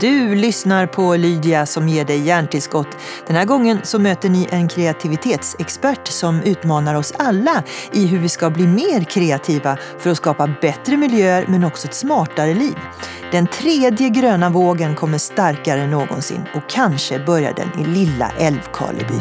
Du 0.00 0.34
lyssnar 0.34 0.86
på 0.86 1.16
Lydia 1.16 1.66
som 1.66 1.88
ger 1.88 2.04
dig 2.04 2.20
hjärntillskott. 2.20 2.88
Den 3.26 3.36
här 3.36 3.44
gången 3.44 3.80
så 3.82 3.98
möter 3.98 4.28
ni 4.28 4.48
en 4.50 4.68
kreativitetsexpert 4.68 6.08
som 6.08 6.42
utmanar 6.42 6.94
oss 6.94 7.12
alla 7.18 7.62
i 7.92 8.06
hur 8.06 8.18
vi 8.18 8.28
ska 8.28 8.50
bli 8.50 8.66
mer 8.66 9.04
kreativa 9.04 9.78
för 9.98 10.10
att 10.10 10.16
skapa 10.16 10.54
bättre 10.60 10.96
miljöer 10.96 11.44
men 11.48 11.64
också 11.64 11.88
ett 11.88 11.94
smartare 11.94 12.54
liv. 12.54 12.74
Den 13.32 13.46
tredje 13.46 14.08
gröna 14.08 14.50
vågen 14.50 14.94
kommer 14.94 15.18
starkare 15.18 15.80
än 15.80 15.90
någonsin 15.90 16.44
och 16.54 16.70
kanske 16.70 17.18
börjar 17.18 17.54
den 17.54 17.80
i 17.80 17.98
lilla 17.98 18.30
Älvkarleby. 18.38 19.20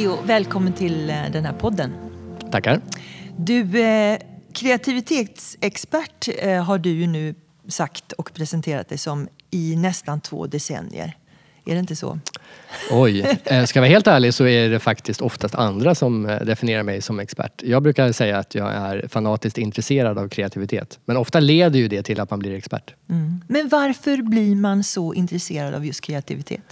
Theo, 0.00 0.18
välkommen 0.24 0.72
till 0.72 1.10
eh, 1.10 1.16
den 1.32 1.44
här 1.44 1.52
podden. 1.52 1.92
Tackar. 2.50 2.80
Du, 3.36 3.80
eh, 3.80 4.18
kreativitetsexpert 4.52 6.28
eh, 6.38 6.64
har 6.64 6.78
du 6.78 6.90
ju 6.90 7.06
nu 7.06 7.34
sagt 7.68 8.12
och 8.12 8.34
presenterat 8.34 8.88
dig 8.88 8.98
som 8.98 9.28
i 9.50 9.76
nästan 9.76 10.20
två 10.20 10.46
decennier. 10.46 11.16
Är 11.64 11.74
det 11.74 11.80
inte 11.80 11.96
så? 11.96 12.18
Oj, 12.90 13.20
eh, 13.44 13.64
ska 13.64 13.78
jag 13.78 13.82
vara 13.82 13.90
helt 13.90 14.06
ärlig 14.06 14.34
så 14.34 14.46
är 14.46 14.68
det 14.68 14.78
faktiskt 14.78 15.20
oftast 15.20 15.54
andra 15.54 15.94
som 15.94 16.26
eh, 16.26 16.40
definierar 16.40 16.82
mig 16.82 17.02
som 17.02 17.20
expert. 17.20 17.62
Jag 17.62 17.82
brukar 17.82 18.12
säga 18.12 18.38
att 18.38 18.54
jag 18.54 18.72
är 18.72 19.08
fanatiskt 19.08 19.58
intresserad 19.58 20.18
av 20.18 20.28
kreativitet. 20.28 20.98
Men 21.04 21.16
ofta 21.16 21.40
leder 21.40 21.78
ju 21.78 21.88
det 21.88 22.02
till 22.02 22.20
att 22.20 22.30
man 22.30 22.38
blir 22.38 22.54
expert. 22.54 22.94
Men 23.48 23.68
varför 23.68 24.22
blir 24.22 24.54
man 24.56 24.84
så 24.84 25.14
intresserad 25.14 25.74
av 25.74 25.86
just 25.86 26.00
kreativitet? 26.00 26.62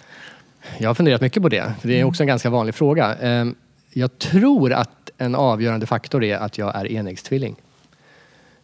Jag 0.79 0.89
har 0.89 0.95
funderat 0.95 1.21
mycket 1.21 1.43
på 1.43 1.49
det, 1.49 1.73
för 1.81 1.89
det 1.89 2.01
är 2.01 2.05
också 2.05 2.23
en 2.23 2.27
ganska 2.27 2.51
vanlig 2.51 2.75
fråga. 2.75 3.17
Eh, 3.21 3.47
Jag 3.93 4.19
tror 4.19 4.73
att 4.73 5.11
en 5.19 5.35
avgörande 5.35 5.87
faktor 5.87 6.25
är 6.25 6.37
att 6.37 6.59
jag 6.59 6.77
är 6.77 6.93
enäggstvilling. 6.93 7.57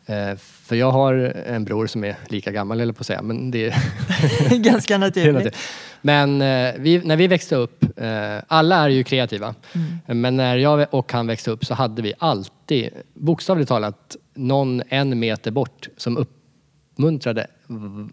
Eh, 0.06 0.37
För 0.39 0.77
jag 0.77 0.91
har 0.91 1.15
en 1.47 1.65
bror 1.65 1.87
som 1.87 2.05
är 2.05 2.17
lika 2.28 2.50
gammal, 2.53 2.81
eller 2.81 2.92
på 2.92 3.00
att 3.00 3.06
säga, 3.06 3.22
men 3.22 3.50
det 3.50 3.65
är 3.67 4.59
Ganska 4.59 4.98
naturligt. 4.98 5.56
Men 6.03 6.42
eh, 6.42 6.75
vi, 6.78 6.98
när 7.05 7.17
vi 7.17 7.27
växte 7.27 7.56
upp, 7.56 7.84
eh, 7.98 8.39
alla 8.48 8.77
är 8.77 8.89
ju 8.89 9.05
kreativa. 9.05 9.55
Men 10.06 10.37
när 10.37 10.56
jag 10.56 10.87
och 10.91 11.12
han 11.12 11.27
växte 11.27 11.50
upp 11.50 11.65
så 11.65 11.75
hade 11.75 12.03
vi 12.03 12.15
alltid, 12.19 12.89
bokstavligt 13.15 13.69
talat, 13.69 14.17
någon 14.34 14.83
en 14.89 15.19
meter 15.19 15.50
bort 15.50 15.89
som 15.97 16.17
uppmuntrade 16.97 17.47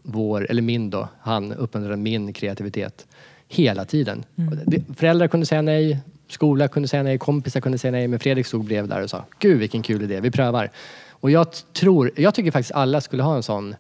vår, 0.04 0.48
eller 0.50 0.62
min 0.62 0.90
då, 0.90 1.08
han 1.22 1.54
uppmuntrade 1.54 1.98
min 1.98 2.34
kreativitet 2.34 3.08
hela 3.52 3.86
tiden. 3.86 4.24
Det- 4.66 4.84
Föräldrar 4.98 5.28
kunde 5.28 5.46
säga 5.46 5.62
nej, 5.62 6.00
skola 6.28 6.68
kunde 6.68 6.88
säga 6.88 7.04
nej, 7.04 7.18
kompisar 7.18 7.62
kunde 7.62 7.78
säga 7.78 7.92
nej, 7.92 8.08
men 8.08 8.20
Fredrik 8.20 8.46
stod 8.46 8.66
bredvid 8.66 8.90
där 8.90 9.04
och 9.04 9.10
sa, 9.10 9.26
gud 9.40 9.60
vilken 9.60 9.82
kul 9.82 10.02
idé, 10.04 10.20
vi 10.22 10.32
prövar. 10.32 10.72
Och 11.10 11.32
jag 11.32 11.48
tror, 11.74 12.12
jag 12.16 12.34
tycker 12.36 12.52
faktiskt 12.52 12.72
alla 12.72 13.02
skulle 13.02 13.24
ha 13.24 13.36
en 13.36 13.44
sån 13.44 13.76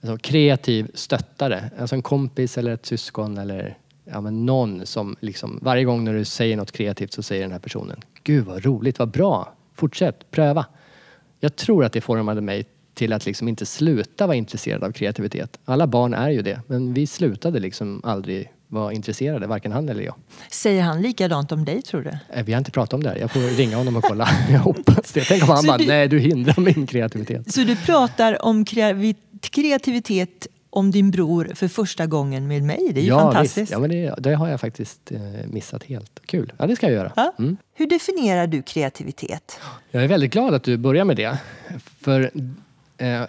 alltså, 0.00 0.16
kreativ 0.18 0.90
stöttare. 0.94 1.70
Alltså 1.78 1.94
en 1.96 2.02
kompis 2.02 2.58
eller 2.58 2.72
ett 2.72 2.86
syskon 2.86 3.38
eller 3.38 3.78
ja, 4.04 4.20
men 4.20 4.46
någon 4.46 4.86
som 4.86 5.16
liksom, 5.20 5.58
varje 5.62 5.84
gång 5.84 6.04
när 6.04 6.14
du 6.14 6.24
säger 6.24 6.56
något 6.56 6.72
kreativt 6.72 7.12
så 7.12 7.22
säger 7.22 7.42
den 7.42 7.52
här 7.52 7.58
personen 7.58 8.00
Gud 8.24 8.44
vad 8.44 8.64
roligt, 8.64 8.98
vad 8.98 9.10
bra, 9.10 9.54
fortsätt, 9.74 10.30
pröva. 10.30 10.66
Jag 11.40 11.56
tror 11.56 11.84
att 11.84 11.92
det 11.92 12.00
formade 12.00 12.40
mig 12.40 12.64
till 12.94 13.12
att 13.12 13.26
liksom 13.26 13.48
inte 13.48 13.66
sluta 13.66 14.26
vara 14.26 14.36
intresserad 14.36 14.84
av 14.84 14.92
kreativitet. 14.92 15.58
Alla 15.64 15.86
barn 15.86 16.14
är 16.14 16.30
ju 16.30 16.42
det, 16.42 16.60
men 16.66 16.94
vi 16.94 17.06
slutade 17.06 17.60
liksom 17.60 18.00
aldrig 18.04 18.50
vara 18.68 18.92
intresserade, 18.92 19.46
varken 19.46 19.72
han 19.72 19.88
eller 19.88 20.02
jag. 20.02 20.14
Säger 20.50 20.82
han 20.82 21.02
likadant 21.02 21.52
om 21.52 21.64
dig 21.64 21.82
tror 21.82 22.02
du? 22.02 22.10
Eh, 22.38 22.44
Vi 22.44 22.52
har 22.52 22.58
inte 22.58 22.70
pratat 22.70 22.94
om 22.94 23.02
det 23.02 23.08
här. 23.08 23.16
Jag 23.16 23.30
får 23.30 23.40
ringa 23.40 23.76
honom 23.76 23.96
och 23.96 24.04
kolla. 24.04 24.28
Jag 24.50 24.58
hoppas 24.58 25.12
det. 25.12 25.24
Tänk 25.24 25.42
om 25.42 25.48
han 25.48 25.58
Så 25.58 25.66
bara, 25.66 25.78
du- 25.78 25.86
nej 25.86 26.08
du 26.08 26.18
hindrar 26.18 26.60
min 26.60 26.86
kreativitet. 26.86 27.52
Så 27.54 27.60
du 27.60 27.76
pratar 27.76 28.44
om 28.44 28.64
kreativitet 29.50 30.46
om 30.70 30.90
din 30.90 31.10
bror 31.10 31.50
för 31.54 31.68
första 31.68 32.06
gången 32.06 32.48
med 32.48 32.62
mig. 32.62 32.90
Det 32.92 33.00
är 33.00 33.02
ju 33.02 33.08
ja, 33.08 33.18
fantastiskt. 33.20 33.58
Visst. 33.58 33.72
Ja, 33.72 33.78
men 33.78 33.90
det, 33.90 34.14
det 34.18 34.34
har 34.34 34.48
jag 34.48 34.60
faktiskt 34.60 35.12
eh, 35.12 35.20
missat 35.46 35.84
helt. 35.84 36.20
Kul. 36.26 36.52
Ja, 36.58 36.66
det 36.66 36.76
ska 36.76 36.86
jag 36.86 36.94
göra. 36.94 37.32
Mm. 37.38 37.56
Hur 37.74 37.86
definierar 37.86 38.46
du 38.46 38.62
kreativitet? 38.62 39.60
Jag 39.90 40.04
är 40.04 40.08
väldigt 40.08 40.32
glad 40.32 40.54
att 40.54 40.62
du 40.64 40.76
börjar 40.76 41.04
med 41.04 41.16
det. 41.16 41.38
För 42.00 42.30
eh, 42.98 43.22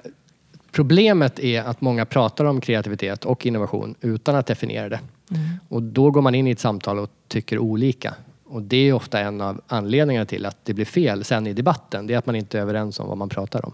problemet 0.71 1.39
är 1.39 1.61
att 1.63 1.81
många 1.81 2.05
pratar 2.05 2.45
om 2.45 2.61
kreativitet 2.61 3.25
och 3.25 3.45
innovation 3.45 3.95
utan 4.01 4.35
att 4.35 4.45
definiera 4.47 4.89
det. 4.89 4.99
Mm. 5.29 5.47
Och 5.69 5.83
då 5.83 6.11
går 6.11 6.21
man 6.21 6.35
in 6.35 6.47
i 6.47 6.51
ett 6.51 6.59
samtal 6.59 6.99
och 6.99 7.09
tycker 7.27 7.59
olika. 7.59 8.13
Och 8.45 8.61
det 8.61 8.77
är 8.77 8.93
ofta 8.93 9.19
en 9.19 9.41
av 9.41 9.61
anledningarna 9.67 10.25
till 10.25 10.45
att 10.45 10.57
det 10.65 10.73
blir 10.73 10.85
fel 10.85 11.23
sen 11.23 11.47
i 11.47 11.53
debatten. 11.53 12.07
Det 12.07 12.13
är 12.13 12.17
att 12.17 12.25
man 12.25 12.35
inte 12.35 12.57
är 12.57 12.61
överens 12.61 12.99
om 12.99 13.07
vad 13.07 13.17
man 13.17 13.29
pratar 13.29 13.65
om. 13.65 13.73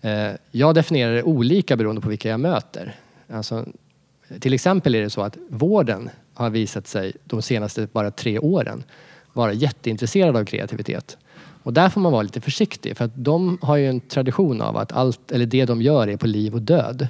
Eh, 0.00 0.30
jag 0.50 0.74
definierar 0.74 1.14
det 1.14 1.22
olika 1.22 1.76
beroende 1.76 2.00
på 2.00 2.08
vilka 2.08 2.28
jag 2.28 2.40
möter. 2.40 2.96
Alltså, 3.28 3.64
till 4.40 4.54
exempel 4.54 4.94
är 4.94 5.02
det 5.02 5.10
så 5.10 5.22
att 5.22 5.36
vården 5.48 6.10
har 6.34 6.50
visat 6.50 6.86
sig 6.86 7.12
de 7.24 7.42
senaste 7.42 7.88
bara 7.92 8.10
tre 8.10 8.38
åren 8.38 8.84
vara 9.32 9.52
jätteintresserad 9.52 10.36
av 10.36 10.44
kreativitet. 10.44 11.16
Och 11.62 11.72
där 11.72 11.88
får 11.88 12.00
man 12.00 12.12
vara 12.12 12.22
lite 12.22 12.40
försiktig 12.40 12.96
för 12.96 13.04
att 13.04 13.12
de 13.14 13.58
har 13.62 13.76
ju 13.76 13.88
en 13.88 14.00
tradition 14.00 14.60
av 14.60 14.76
att 14.76 14.92
allt, 14.92 15.32
eller 15.32 15.46
det 15.46 15.64
de 15.64 15.82
gör 15.82 16.08
är 16.08 16.16
på 16.16 16.26
liv 16.26 16.54
och 16.54 16.62
död. 16.62 17.08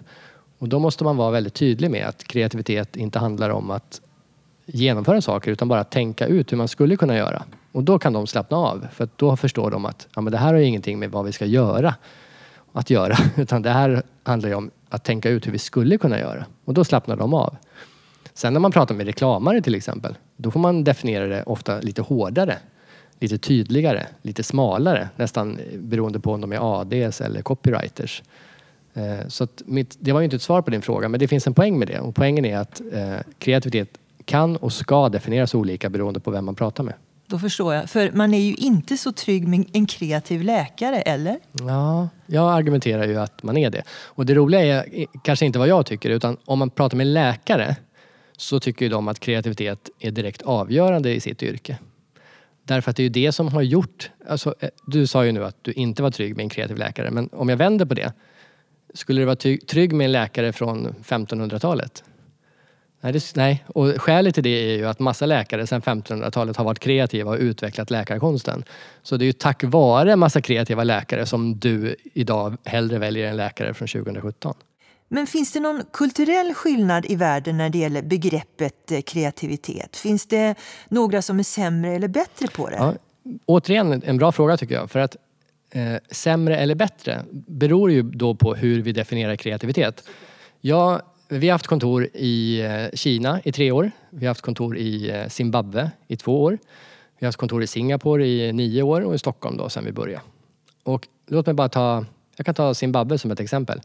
Och 0.60 0.68
då 0.68 0.78
måste 0.78 1.04
man 1.04 1.16
vara 1.16 1.30
väldigt 1.30 1.54
tydlig 1.54 1.90
med 1.90 2.06
att 2.06 2.24
kreativitet 2.24 2.96
inte 2.96 3.18
handlar 3.18 3.50
om 3.50 3.70
att 3.70 4.00
genomföra 4.66 5.20
saker 5.20 5.50
utan 5.50 5.68
bara 5.68 5.84
tänka 5.84 6.26
ut 6.26 6.52
hur 6.52 6.56
man 6.56 6.68
skulle 6.68 6.96
kunna 6.96 7.16
göra. 7.16 7.42
Och 7.72 7.84
då 7.84 7.98
kan 7.98 8.12
de 8.12 8.26
slappna 8.26 8.56
av 8.56 8.86
för 8.92 9.04
att 9.04 9.18
då 9.18 9.36
förstår 9.36 9.70
de 9.70 9.84
att 9.84 10.08
ja, 10.14 10.20
men 10.20 10.32
det 10.32 10.38
här 10.38 10.52
har 10.52 10.60
ju 10.60 10.66
ingenting 10.66 10.98
med 10.98 11.10
vad 11.10 11.24
vi 11.24 11.32
ska 11.32 11.46
göra 11.46 11.94
att 12.72 12.90
göra 12.90 13.16
utan 13.36 13.62
det 13.62 13.70
här 13.70 14.02
handlar 14.22 14.48
ju 14.48 14.54
om 14.54 14.70
att 14.88 15.04
tänka 15.04 15.30
ut 15.30 15.46
hur 15.46 15.52
vi 15.52 15.58
skulle 15.58 15.98
kunna 15.98 16.18
göra. 16.18 16.46
Och 16.64 16.74
då 16.74 16.84
slappnar 16.84 17.16
de 17.16 17.34
av. 17.34 17.56
Sen 18.34 18.52
när 18.52 18.60
man 18.60 18.72
pratar 18.72 18.94
med 18.94 19.06
reklamare 19.06 19.62
till 19.62 19.74
exempel, 19.74 20.14
då 20.36 20.50
får 20.50 20.60
man 20.60 20.84
definiera 20.84 21.26
det 21.26 21.42
ofta 21.42 21.80
lite 21.80 22.02
hårdare. 22.02 22.58
Lite 23.18 23.38
tydligare, 23.38 24.06
lite 24.22 24.42
smalare, 24.42 25.08
nästan 25.16 25.58
beroende 25.74 26.20
på 26.20 26.32
om 26.32 26.40
de 26.40 26.52
är 26.52 26.80
ADs 26.80 27.20
eller 27.20 27.42
copywriters. 27.42 28.22
Eh, 28.94 29.28
Så 29.28 29.46
mitt, 29.64 29.96
det 30.00 30.12
var 30.12 30.20
ju 30.20 30.24
inte 30.24 30.36
ett 30.36 30.42
svar 30.42 30.62
på 30.62 30.70
din 30.70 30.82
fråga, 30.82 31.08
men 31.08 31.20
det 31.20 31.28
finns 31.28 31.46
en 31.46 31.54
poäng 31.54 31.78
med 31.78 31.88
det. 31.88 32.00
Och 32.00 32.14
poängen 32.14 32.44
är 32.44 32.56
att 32.56 32.80
eh, 32.92 33.16
kreativitet 33.38 33.88
kan 34.24 34.56
och 34.56 34.72
ska 34.72 35.08
definieras 35.08 35.54
olika 35.54 35.90
beroende 35.90 36.20
på 36.20 36.30
vem 36.30 36.44
man 36.44 36.54
pratar 36.54 36.84
med. 36.84 36.94
Då 37.26 37.38
förstår 37.38 37.74
jag. 37.74 37.90
För 37.90 38.10
man 38.12 38.34
är 38.34 38.38
ju 38.38 38.54
inte 38.54 38.96
så 38.96 39.12
trygg 39.12 39.48
med 39.48 39.64
en 39.72 39.86
kreativ 39.86 40.42
läkare, 40.42 41.00
eller? 41.00 41.38
Ja, 41.52 42.08
jag 42.26 42.52
argumenterar 42.52 43.06
ju 43.06 43.20
att 43.20 43.42
man 43.42 43.56
är 43.56 43.70
det. 43.70 43.82
Och 43.90 44.26
det 44.26 44.34
roliga 44.34 44.84
är 44.84 45.06
kanske 45.22 45.46
inte 45.46 45.58
vad 45.58 45.68
jag 45.68 45.86
tycker, 45.86 46.10
utan 46.10 46.36
om 46.44 46.58
man 46.58 46.70
pratar 46.70 46.96
med 46.96 47.06
läkare 47.06 47.76
så 48.36 48.60
tycker 48.60 48.84
ju 48.84 48.88
de 48.88 49.08
att 49.08 49.20
kreativitet 49.20 49.90
är 49.98 50.10
direkt 50.10 50.42
avgörande 50.42 51.14
i 51.14 51.20
sitt 51.20 51.42
yrke. 51.42 51.78
Därför 52.64 52.90
att 52.90 52.96
det 52.96 53.00
är 53.02 53.04
ju 53.04 53.10
det 53.10 53.32
som 53.32 53.48
har 53.48 53.62
gjort... 53.62 54.10
Alltså, 54.28 54.54
eh, 54.60 54.68
du 54.86 55.06
sa 55.06 55.24
ju 55.24 55.32
nu 55.32 55.44
att 55.44 55.56
du 55.62 55.72
inte 55.72 56.02
var 56.02 56.10
trygg 56.10 56.36
med 56.36 56.42
en 56.42 56.48
kreativ 56.48 56.76
läkare, 56.76 57.10
men 57.10 57.28
om 57.32 57.48
jag 57.48 57.56
vänder 57.56 57.86
på 57.86 57.94
det. 57.94 58.12
Skulle 58.94 59.20
du 59.20 59.24
vara 59.24 59.36
trygg 59.68 59.92
med 59.92 60.04
en 60.04 60.12
läkare 60.12 60.52
från 60.52 60.94
1500-talet? 61.04 62.04
Nej, 63.00 63.12
det, 63.12 63.36
nej, 63.36 63.64
och 63.66 64.02
skälet 64.02 64.34
till 64.34 64.44
det 64.44 64.72
är 64.72 64.76
ju 64.76 64.86
att 64.86 64.98
massa 64.98 65.26
läkare 65.26 65.66
sedan 65.66 65.82
1500-talet 65.82 66.56
har 66.56 66.64
varit 66.64 66.78
kreativa 66.78 67.30
och 67.30 67.38
utvecklat 67.38 67.90
läkarkonsten. 67.90 68.64
Så 69.02 69.16
det 69.16 69.24
är 69.24 69.26
ju 69.26 69.32
tack 69.32 69.64
vare 69.64 70.16
massa 70.16 70.40
kreativa 70.40 70.84
läkare 70.84 71.26
som 71.26 71.58
du 71.58 71.96
idag 72.14 72.56
hellre 72.64 72.98
väljer 72.98 73.28
en 73.28 73.36
läkare 73.36 73.74
från 73.74 73.88
2017. 73.88 74.54
Men 75.08 75.26
finns 75.26 75.52
det 75.52 75.60
någon 75.60 75.82
kulturell 75.92 76.54
skillnad 76.54 77.06
i 77.08 77.16
världen 77.16 77.56
när 77.56 77.70
det 77.70 77.78
gäller 77.78 78.02
begreppet 78.02 78.90
eh, 78.90 79.00
kreativitet? 79.00 79.96
Finns 79.96 80.26
det 80.26 80.54
några 80.88 81.22
som 81.22 81.38
är 81.38 81.42
sämre 81.42 81.90
eller 81.94 82.08
bättre 82.08 82.48
på 82.48 82.68
det? 82.68 82.76
Ja, 82.76 82.94
återigen 83.46 84.02
en 84.06 84.18
bra 84.18 84.32
fråga 84.32 84.56
tycker 84.56 84.74
jag. 84.74 84.90
För 84.90 84.98
att 84.98 85.16
eh, 85.70 85.96
sämre 86.10 86.56
eller 86.56 86.74
bättre 86.74 87.24
beror 87.30 87.90
ju 87.90 88.02
då 88.02 88.34
på 88.34 88.54
hur 88.54 88.82
vi 88.82 88.92
definierar 88.92 89.36
kreativitet. 89.36 90.04
Ja, 90.60 91.00
vi 91.28 91.48
har 91.48 91.52
haft 91.52 91.66
kontor 91.66 92.08
i 92.14 92.60
eh, 92.60 92.96
Kina 92.96 93.40
i 93.44 93.52
tre 93.52 93.72
år. 93.72 93.90
Vi 94.10 94.26
har 94.26 94.30
haft 94.30 94.40
kontor 94.40 94.76
i 94.76 95.10
eh, 95.10 95.28
Zimbabwe 95.28 95.90
i 96.08 96.16
två 96.16 96.42
år. 96.42 96.58
Vi 97.18 97.26
har 97.26 97.28
haft 97.28 97.38
kontor 97.38 97.62
i 97.62 97.66
Singapore 97.66 98.26
i 98.26 98.52
nio 98.52 98.82
år 98.82 99.00
och 99.00 99.14
i 99.14 99.18
Stockholm 99.18 99.56
då 99.56 99.68
sen 99.68 99.84
vi 99.84 99.92
började. 99.92 100.22
Och 100.84 101.08
låt 101.26 101.46
mig 101.46 101.54
bara 101.54 101.68
ta, 101.68 102.04
jag 102.36 102.46
kan 102.46 102.54
ta 102.54 102.74
Zimbabwe 102.74 103.18
som 103.18 103.30
ett 103.30 103.40
exempel. 103.40 103.80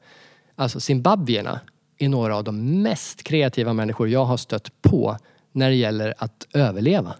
Alltså 0.56 0.80
zimbabwierna 0.80 1.60
är 1.98 2.10
några 2.10 2.36
av 2.36 2.44
de 2.44 2.82
mest 2.82 3.24
kreativa 3.24 3.74
människor 3.74 4.10
jag 4.10 4.26
har 4.26 4.38
stött 4.38 4.82
på 4.82 5.18
när 5.52 5.70
det 5.70 5.76
gäller 5.76 6.14
att 6.18 6.48
överleva. 6.54 7.16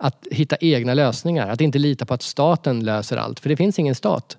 Att 0.00 0.26
hitta 0.30 0.56
egna 0.60 0.94
lösningar, 0.94 1.48
att 1.48 1.60
inte 1.60 1.78
lita 1.78 2.06
på 2.06 2.14
att 2.14 2.22
staten 2.22 2.84
löser 2.84 3.16
allt, 3.16 3.40
för 3.40 3.48
det 3.48 3.56
finns 3.56 3.78
ingen 3.78 3.94
stat. 3.94 4.36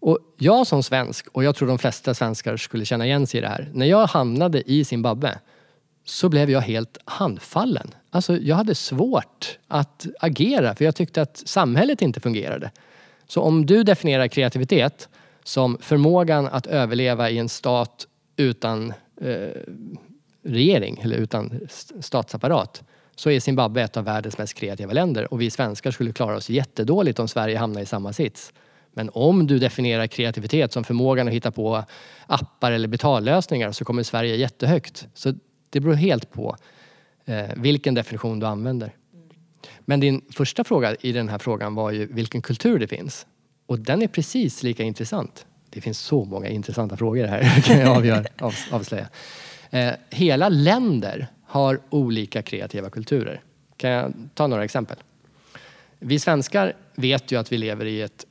Och 0.00 0.18
jag 0.38 0.66
som 0.66 0.82
svensk, 0.82 1.28
och 1.32 1.44
jag 1.44 1.56
tror 1.56 1.68
de 1.68 1.78
flesta 1.78 2.14
svenskar 2.14 2.56
skulle 2.56 2.84
känna 2.84 3.06
igen 3.06 3.26
sig 3.26 3.38
i 3.38 3.40
det 3.40 3.48
här. 3.48 3.70
När 3.74 3.86
jag 3.86 4.06
hamnade 4.06 4.70
i 4.70 4.84
Zimbabwe 4.84 5.38
så 6.04 6.28
blev 6.28 6.50
jag 6.50 6.60
helt 6.60 6.98
handfallen. 7.04 7.94
Alltså 8.10 8.36
jag 8.38 8.56
hade 8.56 8.74
svårt 8.74 9.58
att 9.68 10.06
agera 10.20 10.74
för 10.74 10.84
jag 10.84 10.96
tyckte 10.96 11.22
att 11.22 11.42
samhället 11.46 12.02
inte 12.02 12.20
fungerade. 12.20 12.70
Så 13.26 13.42
om 13.42 13.66
du 13.66 13.82
definierar 13.82 14.28
kreativitet 14.28 15.08
som 15.44 15.78
förmågan 15.80 16.46
att 16.46 16.66
överleva 16.66 17.30
i 17.30 17.38
en 17.38 17.48
stat 17.48 18.06
utan 18.36 18.92
eh, 19.20 19.48
regering 20.42 21.00
eller 21.02 21.16
utan 21.16 21.60
statsapparat 22.00 22.82
så 23.18 23.30
är 23.30 23.40
Zimbabwe 23.40 23.82
ett 23.82 23.96
av 23.96 24.04
världens 24.04 24.38
mest 24.38 24.54
kreativa 24.54 24.92
länder 24.92 25.32
och 25.32 25.40
vi 25.40 25.50
svenskar 25.50 25.90
skulle 25.90 26.12
klara 26.12 26.36
oss 26.36 26.50
jättedåligt 26.50 27.18
om 27.18 27.28
Sverige 27.28 27.58
hamnar 27.58 27.80
i 27.80 27.86
samma 27.86 28.12
sits. 28.12 28.52
Men 28.92 29.10
om 29.12 29.46
du 29.46 29.58
definierar 29.58 30.06
kreativitet 30.06 30.72
som 30.72 30.84
förmågan 30.84 31.28
att 31.28 31.34
hitta 31.34 31.50
på 31.50 31.84
appar 32.26 32.72
eller 32.72 32.88
betallösningar 32.88 33.72
så 33.72 33.84
kommer 33.84 34.02
Sverige 34.02 34.36
jättehögt. 34.36 35.06
Så 35.14 35.34
det 35.70 35.80
beror 35.80 35.94
helt 35.94 36.32
på 36.32 36.56
eh, 37.24 37.46
vilken 37.56 37.94
definition 37.94 38.40
du 38.40 38.46
använder. 38.46 38.92
Men 39.80 40.00
din 40.00 40.24
första 40.32 40.64
fråga 40.64 40.94
i 40.94 41.12
den 41.12 41.28
här 41.28 41.38
frågan 41.38 41.74
var 41.74 41.90
ju 41.90 42.06
vilken 42.12 42.42
kultur 42.42 42.78
det 42.78 42.88
finns. 42.88 43.26
Och 43.66 43.78
den 43.78 44.02
är 44.02 44.08
precis 44.08 44.62
lika 44.62 44.82
intressant. 44.82 45.46
Det 45.70 45.80
finns 45.80 45.98
så 45.98 46.24
många 46.24 46.48
intressanta 46.48 46.96
frågor 46.96 47.26
här 47.26 47.62
kan 47.64 47.78
jag 47.78 47.96
avgör, 47.96 48.26
avslöja. 48.70 49.08
Eh, 49.70 49.92
hela 50.10 50.48
länder 50.48 51.28
har 51.48 51.80
olika 51.90 52.42
kreativa 52.42 52.90
kulturer. 52.90 53.40
Kan 53.76 53.90
jag 53.90 54.12
ta 54.34 54.46
några 54.46 54.64
exempel? 54.64 54.96
Vi 55.98 56.18
svenskar 56.18 56.72
vet 56.94 57.32
ju 57.32 57.38
att 57.38 57.52
vi 57.52 57.58
lever 57.58 57.84
i 57.84 58.00
ett 58.02 58.26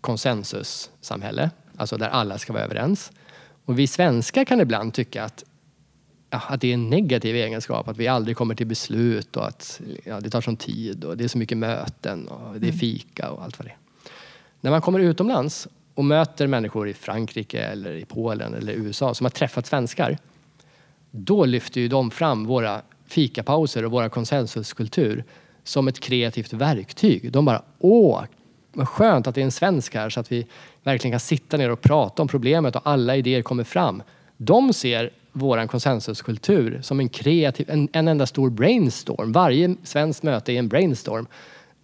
konsensussamhälle, 0.00 1.50
alltså 1.76 1.96
där 1.96 2.08
alla 2.08 2.38
ska 2.38 2.52
vara 2.52 2.62
överens. 2.62 3.12
Och 3.64 3.78
vi 3.78 3.86
svenskar 3.86 4.44
kan 4.44 4.60
ibland 4.60 4.94
tycka 4.94 5.24
att, 5.24 5.44
ja, 6.30 6.42
att 6.48 6.60
det 6.60 6.68
är 6.68 6.74
en 6.74 6.90
negativ 6.90 7.36
egenskap, 7.36 7.88
att 7.88 7.96
vi 7.96 8.08
aldrig 8.08 8.36
kommer 8.36 8.54
till 8.54 8.66
beslut 8.66 9.36
och 9.36 9.48
att 9.48 9.80
ja, 10.04 10.20
det 10.20 10.30
tar 10.30 10.40
sån 10.40 10.56
tid 10.56 11.04
och 11.04 11.16
det 11.16 11.24
är 11.24 11.28
så 11.28 11.38
mycket 11.38 11.58
möten 11.58 12.28
och 12.28 12.60
det 12.60 12.66
är 12.66 12.70
mm. 12.70 12.78
fika 12.78 13.30
och 13.30 13.42
allt 13.42 13.58
vad 13.58 13.66
det 13.66 13.70
är. 13.70 13.78
När 14.60 14.70
man 14.70 14.80
kommer 14.80 15.00
utomlands 15.00 15.68
och 15.94 16.04
möter 16.04 16.46
människor 16.46 16.88
i 16.88 16.94
Frankrike 16.94 17.62
eller 17.62 17.92
i 17.92 18.04
Polen 18.04 18.54
eller 18.54 18.72
USA 18.72 19.14
som 19.14 19.24
har 19.24 19.30
träffat 19.30 19.66
svenskar, 19.66 20.18
då 21.16 21.44
lyfter 21.44 21.80
ju 21.80 21.88
de 21.88 22.10
fram 22.10 22.44
våra 22.44 22.82
fikapauser 23.06 23.84
och 23.84 23.90
våra 23.90 24.08
konsensuskultur 24.08 25.24
som 25.64 25.88
ett 25.88 26.00
kreativt 26.00 26.52
verktyg. 26.52 27.32
De 27.32 27.44
bara, 27.44 27.62
åh, 27.78 28.22
vad 28.72 28.88
skönt 28.88 29.26
att 29.26 29.34
det 29.34 29.40
är 29.40 29.44
en 29.44 29.52
svensk 29.52 29.94
här 29.94 30.10
så 30.10 30.20
att 30.20 30.32
vi 30.32 30.46
verkligen 30.82 31.12
kan 31.12 31.20
sitta 31.20 31.56
ner 31.56 31.70
och 31.70 31.80
prata 31.80 32.22
om 32.22 32.28
problemet 32.28 32.76
och 32.76 32.82
alla 32.84 33.16
idéer 33.16 33.42
kommer 33.42 33.64
fram. 33.64 34.02
De 34.36 34.72
ser 34.72 35.10
vår 35.32 35.66
konsensuskultur 35.66 36.80
som 36.82 37.00
en 37.00 37.08
kreativ, 37.08 37.70
en, 37.70 37.88
en 37.92 38.08
enda 38.08 38.26
stor 38.26 38.50
brainstorm. 38.50 39.32
Varje 39.32 39.76
svenskt 39.82 40.22
möte 40.22 40.52
är 40.52 40.58
en 40.58 40.68
brainstorm. 40.68 41.26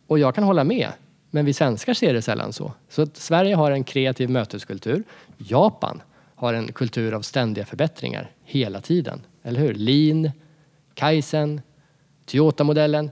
Och 0.06 0.18
jag 0.18 0.34
kan 0.34 0.44
hålla 0.44 0.64
med. 0.64 0.88
Men 1.30 1.44
vi 1.44 1.52
svenskar 1.52 1.94
ser 1.94 2.14
det 2.14 2.22
sällan 2.22 2.52
så. 2.52 2.72
Så 2.88 3.06
Sverige 3.14 3.54
har 3.54 3.70
en 3.70 3.84
kreativ 3.84 4.30
möteskultur. 4.30 5.02
Japan 5.38 6.02
har 6.40 6.54
en 6.54 6.72
kultur 6.72 7.14
av 7.14 7.22
ständiga 7.22 7.66
förbättringar 7.66 8.30
hela 8.44 8.80
tiden. 8.80 9.26
Eller 9.42 9.60
hur? 9.60 9.74
Lean, 9.74 10.30
Kaizen, 10.94 11.60
Toyota-modellen 12.26 13.10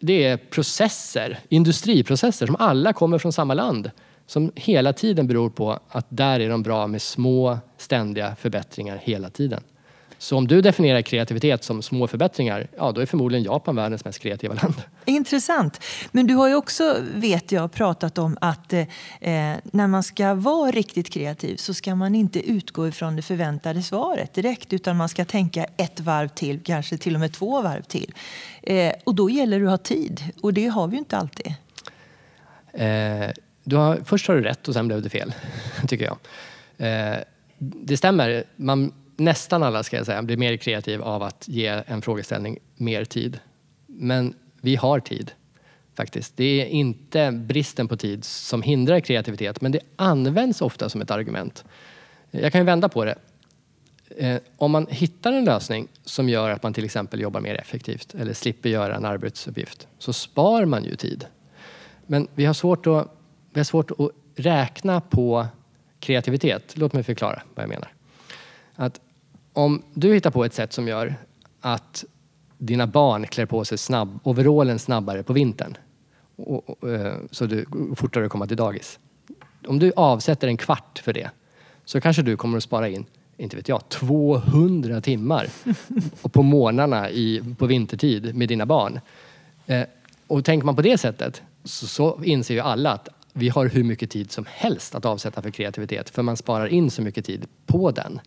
det 0.00 0.24
är 0.24 0.36
processer, 0.36 1.38
industriprocesser 1.48 2.46
som 2.46 2.56
alla 2.58 2.92
kommer 2.92 3.18
från 3.18 3.32
samma 3.32 3.54
land. 3.54 3.90
Som 4.26 4.52
hela 4.54 4.92
tiden 4.92 5.26
beror 5.26 5.50
på 5.50 5.80
att 5.88 6.06
där 6.08 6.40
är 6.40 6.48
de 6.48 6.62
bra 6.62 6.86
med 6.86 7.02
små 7.02 7.58
ständiga 7.76 8.36
förbättringar 8.36 9.00
hela 9.02 9.30
tiden. 9.30 9.62
Så 10.20 10.36
om 10.36 10.46
du 10.46 10.60
definierar 10.60 11.02
kreativitet 11.02 11.64
som 11.64 11.82
små 11.82 12.06
förbättringar, 12.06 12.66
ja 12.76 12.92
då 12.92 13.00
är 13.00 13.06
förmodligen 13.06 13.44
Japan 13.44 13.76
världens 13.76 14.04
mest 14.04 14.18
kreativa 14.18 14.54
land. 14.54 14.74
Intressant. 15.04 15.80
Men 16.12 16.26
du 16.26 16.34
har 16.34 16.48
ju 16.48 16.54
också, 16.54 16.96
vet 17.14 17.52
jag, 17.52 17.72
pratat 17.72 18.18
om 18.18 18.38
att 18.40 18.72
eh, 18.72 18.84
när 19.64 19.86
man 19.86 20.02
ska 20.02 20.34
vara 20.34 20.70
riktigt 20.70 21.10
kreativ 21.10 21.56
så 21.56 21.74
ska 21.74 21.94
man 21.94 22.14
inte 22.14 22.50
utgå 22.50 22.88
ifrån 22.88 23.16
det 23.16 23.22
förväntade 23.22 23.82
svaret 23.82 24.34
direkt 24.34 24.72
utan 24.72 24.96
man 24.96 25.08
ska 25.08 25.24
tänka 25.24 25.66
ett 25.76 26.00
varv 26.00 26.28
till, 26.28 26.60
kanske 26.64 26.98
till 26.98 27.14
och 27.14 27.20
med 27.20 27.32
två 27.32 27.62
varv 27.62 27.82
till. 27.82 28.14
Eh, 28.62 28.92
och 29.04 29.14
då 29.14 29.30
gäller 29.30 29.60
det 29.60 29.66
att 29.66 29.70
ha 29.70 29.78
tid 29.78 30.24
och 30.42 30.54
det 30.54 30.66
har 30.66 30.86
vi 30.86 30.92
ju 30.92 30.98
inte 30.98 31.16
alltid. 31.16 31.54
Eh, 32.72 33.30
du 33.64 33.76
har, 33.76 34.00
först 34.04 34.28
har 34.28 34.34
du 34.34 34.42
rätt 34.42 34.68
och 34.68 34.74
sen 34.74 34.86
blev 34.88 35.02
det 35.02 35.10
fel, 35.10 35.34
tycker 35.88 36.04
jag. 36.04 36.18
Eh, 36.88 37.18
det 37.58 37.96
stämmer. 37.96 38.44
Man 38.56 38.92
nästan 39.20 39.62
alla 39.62 39.82
ska 39.82 39.96
jag 39.96 40.06
säga, 40.06 40.22
blir 40.22 40.36
mer 40.36 40.56
kreativ 40.56 41.02
av 41.02 41.22
att 41.22 41.48
ge 41.48 41.82
en 41.86 42.02
frågeställning 42.02 42.58
mer 42.76 43.04
tid. 43.04 43.38
Men 43.86 44.34
vi 44.60 44.76
har 44.76 45.00
tid 45.00 45.32
faktiskt. 45.94 46.36
Det 46.36 46.62
är 46.62 46.66
inte 46.66 47.30
bristen 47.30 47.88
på 47.88 47.96
tid 47.96 48.24
som 48.24 48.62
hindrar 48.62 49.00
kreativitet, 49.00 49.60
men 49.60 49.72
det 49.72 49.80
används 49.96 50.62
ofta 50.62 50.88
som 50.88 51.00
ett 51.00 51.10
argument. 51.10 51.64
Jag 52.30 52.52
kan 52.52 52.60
ju 52.60 52.64
vända 52.64 52.88
på 52.88 53.04
det. 53.04 53.14
Eh, 54.16 54.40
om 54.56 54.70
man 54.70 54.86
hittar 54.90 55.32
en 55.32 55.44
lösning 55.44 55.88
som 56.04 56.28
gör 56.28 56.50
att 56.50 56.62
man 56.62 56.74
till 56.74 56.84
exempel 56.84 57.20
jobbar 57.20 57.40
mer 57.40 57.54
effektivt 57.54 58.14
eller 58.14 58.32
slipper 58.32 58.68
göra 58.68 58.96
en 58.96 59.04
arbetsuppgift 59.04 59.88
så 59.98 60.12
spar 60.12 60.64
man 60.64 60.84
ju 60.84 60.96
tid. 60.96 61.26
Men 62.06 62.28
vi 62.34 62.44
har 62.44 62.54
svårt 62.54 62.86
att, 62.86 63.08
vi 63.52 63.60
har 63.60 63.64
svårt 63.64 63.90
att 63.90 64.10
räkna 64.36 65.00
på 65.00 65.46
kreativitet. 65.98 66.76
Låt 66.76 66.92
mig 66.92 67.02
förklara 67.02 67.42
vad 67.54 67.62
jag 67.62 67.68
menar. 67.68 67.92
Att 68.74 69.00
om 69.52 69.82
du 69.94 70.14
hittar 70.14 70.30
på 70.30 70.44
ett 70.44 70.54
sätt 70.54 70.72
som 70.72 70.88
gör 70.88 71.14
att 71.60 72.04
dina 72.58 72.86
barn 72.86 73.26
klär 73.26 73.46
på 73.46 73.64
sig 73.64 73.78
snabb, 73.78 74.18
overallen 74.22 74.78
snabbare 74.78 75.22
på 75.22 75.32
vintern 75.32 75.76
och, 76.36 76.70
och, 76.70 76.90
eh, 76.90 77.14
så 77.30 77.46
du 77.46 77.66
fortare 77.96 78.28
kommer 78.28 78.46
till 78.46 78.56
dagis. 78.56 78.98
Om 79.66 79.78
du 79.78 79.92
avsätter 79.96 80.48
en 80.48 80.56
kvart 80.56 81.00
för 81.04 81.12
det 81.12 81.30
så 81.84 82.00
kanske 82.00 82.22
du 82.22 82.36
kommer 82.36 82.56
att 82.56 82.62
spara 82.62 82.88
in, 82.88 83.04
inte 83.36 83.56
vet 83.56 83.68
jag, 83.68 83.88
200 83.88 85.00
timmar 85.00 85.48
och 86.22 86.32
på 86.32 86.42
morgnarna 86.42 87.10
i, 87.10 87.54
på 87.58 87.66
vintertid 87.66 88.34
med 88.34 88.48
dina 88.48 88.66
barn. 88.66 89.00
Eh, 89.66 89.82
och 90.26 90.44
tänker 90.44 90.66
man 90.66 90.76
på 90.76 90.82
det 90.82 90.98
sättet 90.98 91.42
så, 91.64 91.86
så 91.86 92.22
inser 92.24 92.54
ju 92.54 92.60
alla 92.60 92.92
att 92.92 93.08
vi 93.32 93.48
har 93.48 93.66
hur 93.66 93.84
mycket 93.84 94.10
tid 94.10 94.32
som 94.32 94.46
helst 94.48 94.94
att 94.94 95.04
avsätta 95.04 95.42
för 95.42 95.50
kreativitet 95.50 96.10
för 96.10 96.22
man 96.22 96.36
sparar 96.36 96.66
in 96.66 96.90
så 96.90 97.02
mycket 97.02 97.24
tid 97.24 97.46
på 97.66 97.90
den. 97.90 98.20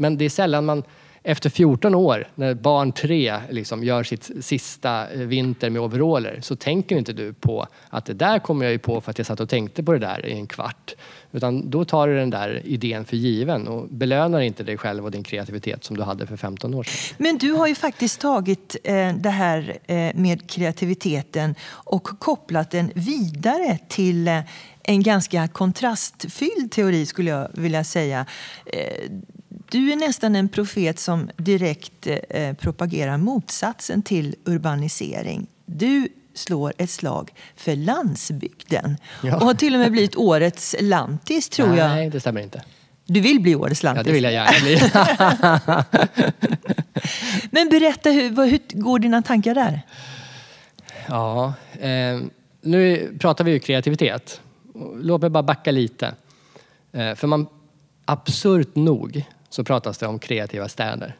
Men 0.00 0.18
det 0.18 0.24
är 0.24 0.30
sällan 0.30 0.64
man 0.64 0.82
efter 1.22 1.50
14 1.50 1.94
år, 1.94 2.28
när 2.34 2.54
barn 2.54 2.92
tre 2.92 3.40
liksom 3.50 3.84
gör 3.84 4.02
sitt 4.02 4.30
sista 4.40 5.10
eh, 5.10 5.20
vinter 5.20 5.70
med 5.70 5.82
overaller, 5.82 6.38
så 6.42 6.56
tänker 6.56 6.96
inte 6.96 7.12
du 7.12 7.32
på 7.32 7.66
att 7.88 8.04
det 8.04 8.14
där 8.14 8.38
kommer 8.38 8.64
jag 8.64 8.72
ju 8.72 8.78
på 8.78 9.00
för 9.00 9.10
att 9.10 9.18
jag 9.18 9.26
satt 9.26 9.40
och 9.40 9.48
tänkte 9.48 9.82
på 9.82 9.92
det 9.92 9.98
där 9.98 10.26
i 10.26 10.32
en 10.32 10.46
kvart. 10.46 10.94
Utan 11.32 11.70
då 11.70 11.84
tar 11.84 12.08
du 12.08 12.16
den 12.16 12.30
där 12.30 12.62
idén 12.64 13.04
för 13.04 13.16
given 13.16 13.68
och 13.68 13.88
belönar 13.88 14.40
inte 14.40 14.62
dig 14.62 14.76
själv 14.76 15.04
och 15.04 15.10
din 15.10 15.24
kreativitet 15.24 15.84
som 15.84 15.96
du 15.96 16.02
hade 16.02 16.26
för 16.26 16.36
15 16.36 16.74
år 16.74 16.82
sedan. 16.82 17.16
Men 17.18 17.38
du 17.38 17.52
har 17.52 17.66
ju 17.66 17.74
faktiskt 17.74 18.20
tagit 18.20 18.76
eh, 18.84 19.14
det 19.14 19.30
här 19.30 19.78
eh, 19.86 20.14
med 20.14 20.50
kreativiteten 20.50 21.54
och 21.70 22.04
kopplat 22.04 22.70
den 22.70 22.90
vidare 22.94 23.78
till 23.88 24.30
en 24.82 25.02
ganska 25.02 25.48
kontrastfylld 25.48 26.70
teori 26.70 27.06
skulle 27.06 27.30
jag 27.30 27.48
vilja 27.52 27.84
säga. 27.84 28.26
Du 29.70 29.92
är 29.92 29.96
nästan 29.96 30.36
en 30.36 30.48
profet 30.48 30.98
som 30.98 31.30
direkt 31.36 32.06
eh, 32.30 32.54
propagerar 32.54 33.16
motsatsen 33.16 34.02
till 34.02 34.36
urbanisering. 34.44 35.46
Du 35.66 36.08
slår 36.34 36.72
ett 36.78 36.90
slag 36.90 37.30
för 37.56 37.76
landsbygden 37.76 38.96
ja. 39.22 39.36
och 39.36 39.42
har 39.42 39.54
till 39.54 39.74
och 39.74 39.80
med 39.80 39.92
blivit 39.92 40.16
årets 40.16 40.76
lantis, 40.80 41.48
tror 41.48 41.68
Nej, 41.68 41.78
jag. 41.78 41.88
Nej, 41.88 42.10
det 42.10 42.20
stämmer 42.20 42.40
inte. 42.40 42.62
Du 43.04 43.20
vill 43.20 43.40
bli 43.40 43.54
årets 43.54 43.82
lantis? 43.82 44.00
Ja, 44.00 44.04
det 44.04 44.12
vill 44.12 44.24
jag 44.24 44.32
gärna 44.32 44.58
bli. 44.60 44.80
Men 47.50 47.68
berätta, 47.68 48.10
hur, 48.10 48.46
hur 48.50 48.80
går 48.80 48.98
dina 48.98 49.22
tankar 49.22 49.54
där? 49.54 49.82
Ja, 51.06 51.54
eh, 51.80 52.20
nu 52.60 53.12
pratar 53.18 53.44
vi 53.44 53.50
ju 53.50 53.58
kreativitet. 53.58 54.40
Låt 54.94 55.20
mig 55.20 55.30
bara 55.30 55.42
backa 55.42 55.70
lite. 55.70 56.14
Eh, 56.92 57.14
för 57.14 57.26
man, 57.26 57.46
absurt 58.04 58.76
nog 58.76 59.24
så 59.48 59.64
pratas 59.64 59.98
det 59.98 60.06
om 60.06 60.18
kreativa 60.18 60.68
städer. 60.68 61.16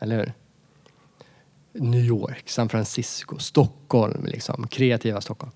Eller 0.00 0.16
hur? 0.16 0.32
New 1.72 2.04
York, 2.04 2.48
San 2.48 2.68
Francisco, 2.68 3.38
Stockholm, 3.38 4.24
liksom. 4.24 4.68
kreativa 4.68 5.20
Stockholm. 5.20 5.52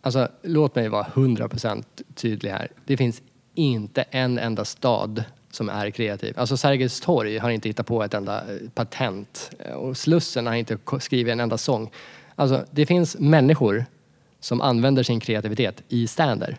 Alltså, 0.00 0.28
låt 0.42 0.74
mig 0.74 0.88
vara 0.88 1.04
100% 1.04 1.84
tydlig 2.14 2.50
här. 2.50 2.68
Det 2.84 2.96
finns 2.96 3.22
inte 3.54 4.02
en 4.02 4.38
enda 4.38 4.64
stad 4.64 5.24
som 5.50 5.68
är 5.68 5.90
kreativ. 5.90 6.34
Alltså 6.38 6.56
Sergels 6.56 7.00
torg 7.00 7.38
har 7.38 7.50
inte 7.50 7.68
hittat 7.68 7.86
på 7.86 8.02
ett 8.02 8.14
enda 8.14 8.40
eh, 8.40 8.68
patent 8.74 9.50
eh, 9.58 9.72
och 9.72 9.96
Slussen 9.96 10.46
har 10.46 10.54
inte 10.54 10.78
skrivit 11.00 11.32
en 11.32 11.40
enda 11.40 11.58
sång. 11.58 11.90
Alltså, 12.34 12.64
det 12.70 12.86
finns 12.86 13.16
människor 13.18 13.84
som 14.40 14.60
använder 14.60 15.02
sin 15.02 15.20
kreativitet 15.20 15.82
i 15.88 16.06
städer. 16.06 16.56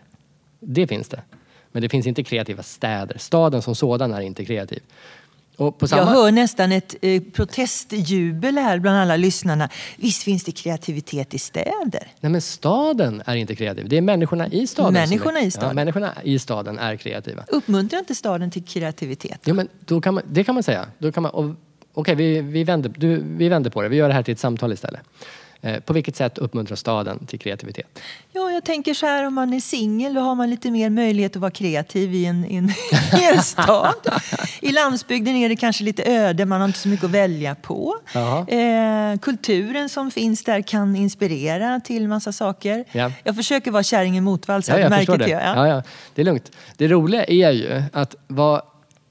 Det 0.60 0.88
finns 0.88 1.10
det. 1.10 1.22
Men 1.72 1.82
det 1.82 1.90
finns 1.90 2.08
inte 2.08 2.24
kreativa 2.24 2.64
städer. 2.64 3.18
Staden 3.18 3.62
som 3.62 3.76
sådan 3.76 4.14
är 4.14 4.22
inte 4.22 4.46
kreativ. 4.46 4.82
Samma... 5.60 6.02
Jag 6.02 6.06
hör 6.06 6.32
nästan 6.32 6.72
ett 6.72 6.96
eh, 7.02 7.22
protestjubel 7.34 8.58
här 8.58 8.80
bland 8.80 8.98
alla 8.98 9.16
lyssnarna. 9.16 9.70
Visst 9.98 10.24
finns 10.24 10.44
det 10.44 10.52
kreativitet 10.52 11.34
i 11.34 11.40
städer? 11.40 12.08
Nej 12.20 12.32
men 12.32 12.42
staden 12.42 13.24
är 13.26 13.36
inte 13.36 13.56
kreativ. 13.56 13.90
Det 13.90 13.98
är 13.98 14.02
människorna 14.02 14.48
i 14.48 14.68
staden. 14.68 14.94
Människorna 14.94 15.40
är, 15.40 15.46
i 15.46 15.52
staden? 15.52 15.70
Ja, 15.70 15.74
människorna 15.74 16.14
i 16.24 16.40
staden 16.40 16.80
är 16.80 16.96
kreativa. 16.96 17.44
Uppmuntrar 17.48 18.00
inte 18.00 18.16
staden 18.16 18.52
till 18.52 18.64
kreativitet? 18.64 19.40
Ja, 19.44 19.54
men 19.54 19.68
då 19.80 20.02
kan 20.02 20.14
man, 20.14 20.24
det 20.28 20.44
kan 20.44 20.56
man 20.56 20.64
säga. 20.64 20.86
Då 20.98 21.12
kan 21.12 21.24
man, 21.24 21.32
och, 21.32 21.56
okej, 21.94 22.16
vi, 22.16 22.42
vi, 22.42 22.64
vänder, 22.64 22.94
du, 22.98 23.24
vi 23.24 23.50
vänder 23.50 23.70
på 23.70 23.82
det. 23.82 23.90
Vi 23.90 23.96
gör 23.96 24.08
det 24.08 24.14
här 24.14 24.24
till 24.24 24.32
ett 24.32 24.40
samtal 24.40 24.74
istället. 24.74 25.02
Eh, 25.62 25.80
på 25.80 25.94
vilket 25.94 26.16
sätt 26.16 26.38
uppmuntrar 26.38 26.76
staden 26.76 27.26
till 27.26 27.40
kreativitet? 27.40 28.00
Ja, 28.32 28.52
jag 28.52 28.64
tänker 28.64 28.94
så 28.94 29.06
här 29.06 29.28
om 29.28 29.34
man 29.34 29.54
är 29.54 29.60
singel 29.60 30.14
då 30.14 30.22
har 30.22 30.36
man 30.36 30.50
lite 30.50 30.72
mer 30.72 30.90
möjlighet 30.90 31.36
att 31.36 31.42
vara 31.42 31.52
kreativ 31.52 32.14
i 32.14 32.26
en, 32.26 32.46
i 32.46 32.56
en, 32.56 32.70
i 33.22 33.26
en 33.34 33.42
stad. 33.44 33.94
I 34.60 34.72
landsbygden 34.72 35.36
är 35.36 35.50
det 35.50 35.56
kanske 35.56 35.84
lite 35.84 36.04
öde, 36.04 36.46
man 36.46 36.62
har 36.62 36.68
inte 36.68 36.80
så 36.80 36.88
mycket 36.88 37.06
att 37.06 37.12
välja 37.12 37.56
på. 37.56 37.96
Eh, 38.48 39.20
kulturen 39.22 39.90
som 39.90 40.12
finns 40.12 40.44
där 40.44 40.62
kan 40.62 40.96
inspirera 40.96 41.80
till 41.80 42.08
massa 42.08 42.32
saker. 42.32 42.86
Ja. 42.92 43.12
Jag 43.24 43.36
försöker 43.36 43.72
vara 43.72 43.84
kärringen 43.84 44.24
motvalls, 44.24 44.70
ja, 44.70 44.80
jag 44.80 44.90
märker 44.90 45.18
det. 45.18 45.30
Ja. 45.30 45.40
Ja, 45.40 45.68
ja. 45.68 45.84
Det 46.16 46.22
är 46.22 46.26
lugnt. 46.26 46.52
Det 46.78 46.88
roliga 46.88 47.24
är 47.24 47.52
ju 47.52 47.84
att 47.94 48.16
vad 48.28 48.62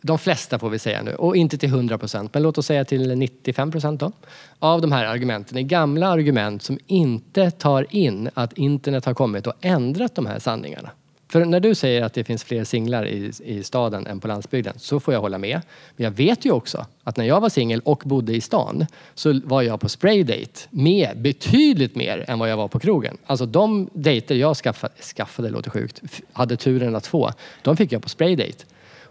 de 0.00 0.18
flesta 0.18 0.58
får 0.58 0.70
vi 0.70 0.78
säga 0.78 1.02
nu, 1.02 1.14
och 1.14 1.36
inte 1.36 1.58
till 1.58 1.68
100 1.68 1.98
procent, 1.98 2.34
men 2.34 2.42
låt 2.42 2.58
oss 2.58 2.66
säga 2.66 2.84
till 2.84 3.18
95 3.18 3.70
procent 3.70 4.00
då, 4.00 4.12
av 4.58 4.80
de 4.80 4.92
här 4.92 5.04
argumenten 5.04 5.58
är 5.58 5.62
gamla 5.62 6.08
argument 6.08 6.62
som 6.62 6.78
inte 6.86 7.50
tar 7.50 7.86
in 7.90 8.30
att 8.34 8.58
internet 8.58 9.04
har 9.04 9.14
kommit 9.14 9.46
och 9.46 9.54
ändrat 9.60 10.14
de 10.14 10.26
här 10.26 10.38
sanningarna. 10.38 10.90
För 11.30 11.44
när 11.44 11.60
du 11.60 11.74
säger 11.74 12.02
att 12.02 12.12
det 12.14 12.24
finns 12.24 12.44
fler 12.44 12.64
singlar 12.64 13.06
i, 13.06 13.32
i 13.44 13.62
staden 13.62 14.06
än 14.06 14.20
på 14.20 14.28
landsbygden 14.28 14.74
så 14.78 15.00
får 15.00 15.14
jag 15.14 15.20
hålla 15.20 15.38
med. 15.38 15.60
Men 15.96 16.04
jag 16.04 16.10
vet 16.10 16.44
ju 16.44 16.50
också 16.50 16.86
att 17.04 17.16
när 17.16 17.24
jag 17.24 17.40
var 17.40 17.48
singel 17.48 17.80
och 17.84 18.02
bodde 18.04 18.32
i 18.32 18.40
stan 18.40 18.86
så 19.14 19.40
var 19.44 19.62
jag 19.62 19.80
på 19.80 19.88
spraydate 19.88 20.60
med 20.70 21.20
betydligt 21.20 21.96
mer 21.96 22.24
än 22.28 22.38
vad 22.38 22.50
jag 22.50 22.56
var 22.56 22.68
på 22.68 22.78
krogen. 22.78 23.18
Alltså 23.26 23.46
de 23.46 23.88
dejter 23.92 24.34
jag 24.34 24.56
skaffade, 24.56 24.94
skaffade 25.16 25.50
låter 25.50 25.70
sjukt, 25.70 26.02
hade 26.32 26.56
turen 26.56 26.96
att 26.96 27.06
få, 27.06 27.32
de 27.62 27.76
fick 27.76 27.92
jag 27.92 28.02
på 28.02 28.08
spraydate. 28.08 28.64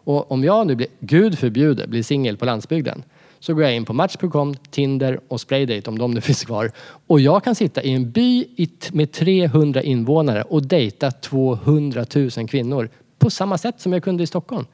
Och 0.07 0.31
om 0.31 0.43
jag 0.43 0.67
nu, 0.67 0.75
blir, 0.75 0.87
gud 0.99 1.39
förbjude, 1.39 1.87
blir 1.87 2.03
singel 2.03 2.37
på 2.37 2.45
landsbygden 2.45 3.03
så 3.39 3.53
går 3.53 3.63
jag 3.63 3.75
in 3.75 3.85
på 3.85 3.93
Match.com, 3.93 4.55
Tinder 4.55 5.19
och 5.27 5.41
Spraydate 5.41 5.89
om 5.89 5.97
de 5.97 6.11
nu 6.11 6.21
finns 6.27 6.45
kvar. 6.45 6.71
Och 7.07 7.19
jag 7.19 7.43
kan 7.43 7.55
sitta 7.55 7.83
i 7.83 7.93
en 7.93 8.11
by 8.11 8.45
med 8.91 9.11
300 9.11 9.81
invånare 9.81 10.41
och 10.43 10.67
dejta 10.67 11.11
200 11.11 12.05
000 12.15 12.29
kvinnor 12.29 12.89
på 13.19 13.29
samma 13.29 13.57
sätt 13.57 13.81
som 13.81 13.93
jag 13.93 14.03
kunde 14.03 14.23
i 14.23 14.27
Stockholm. 14.27 14.65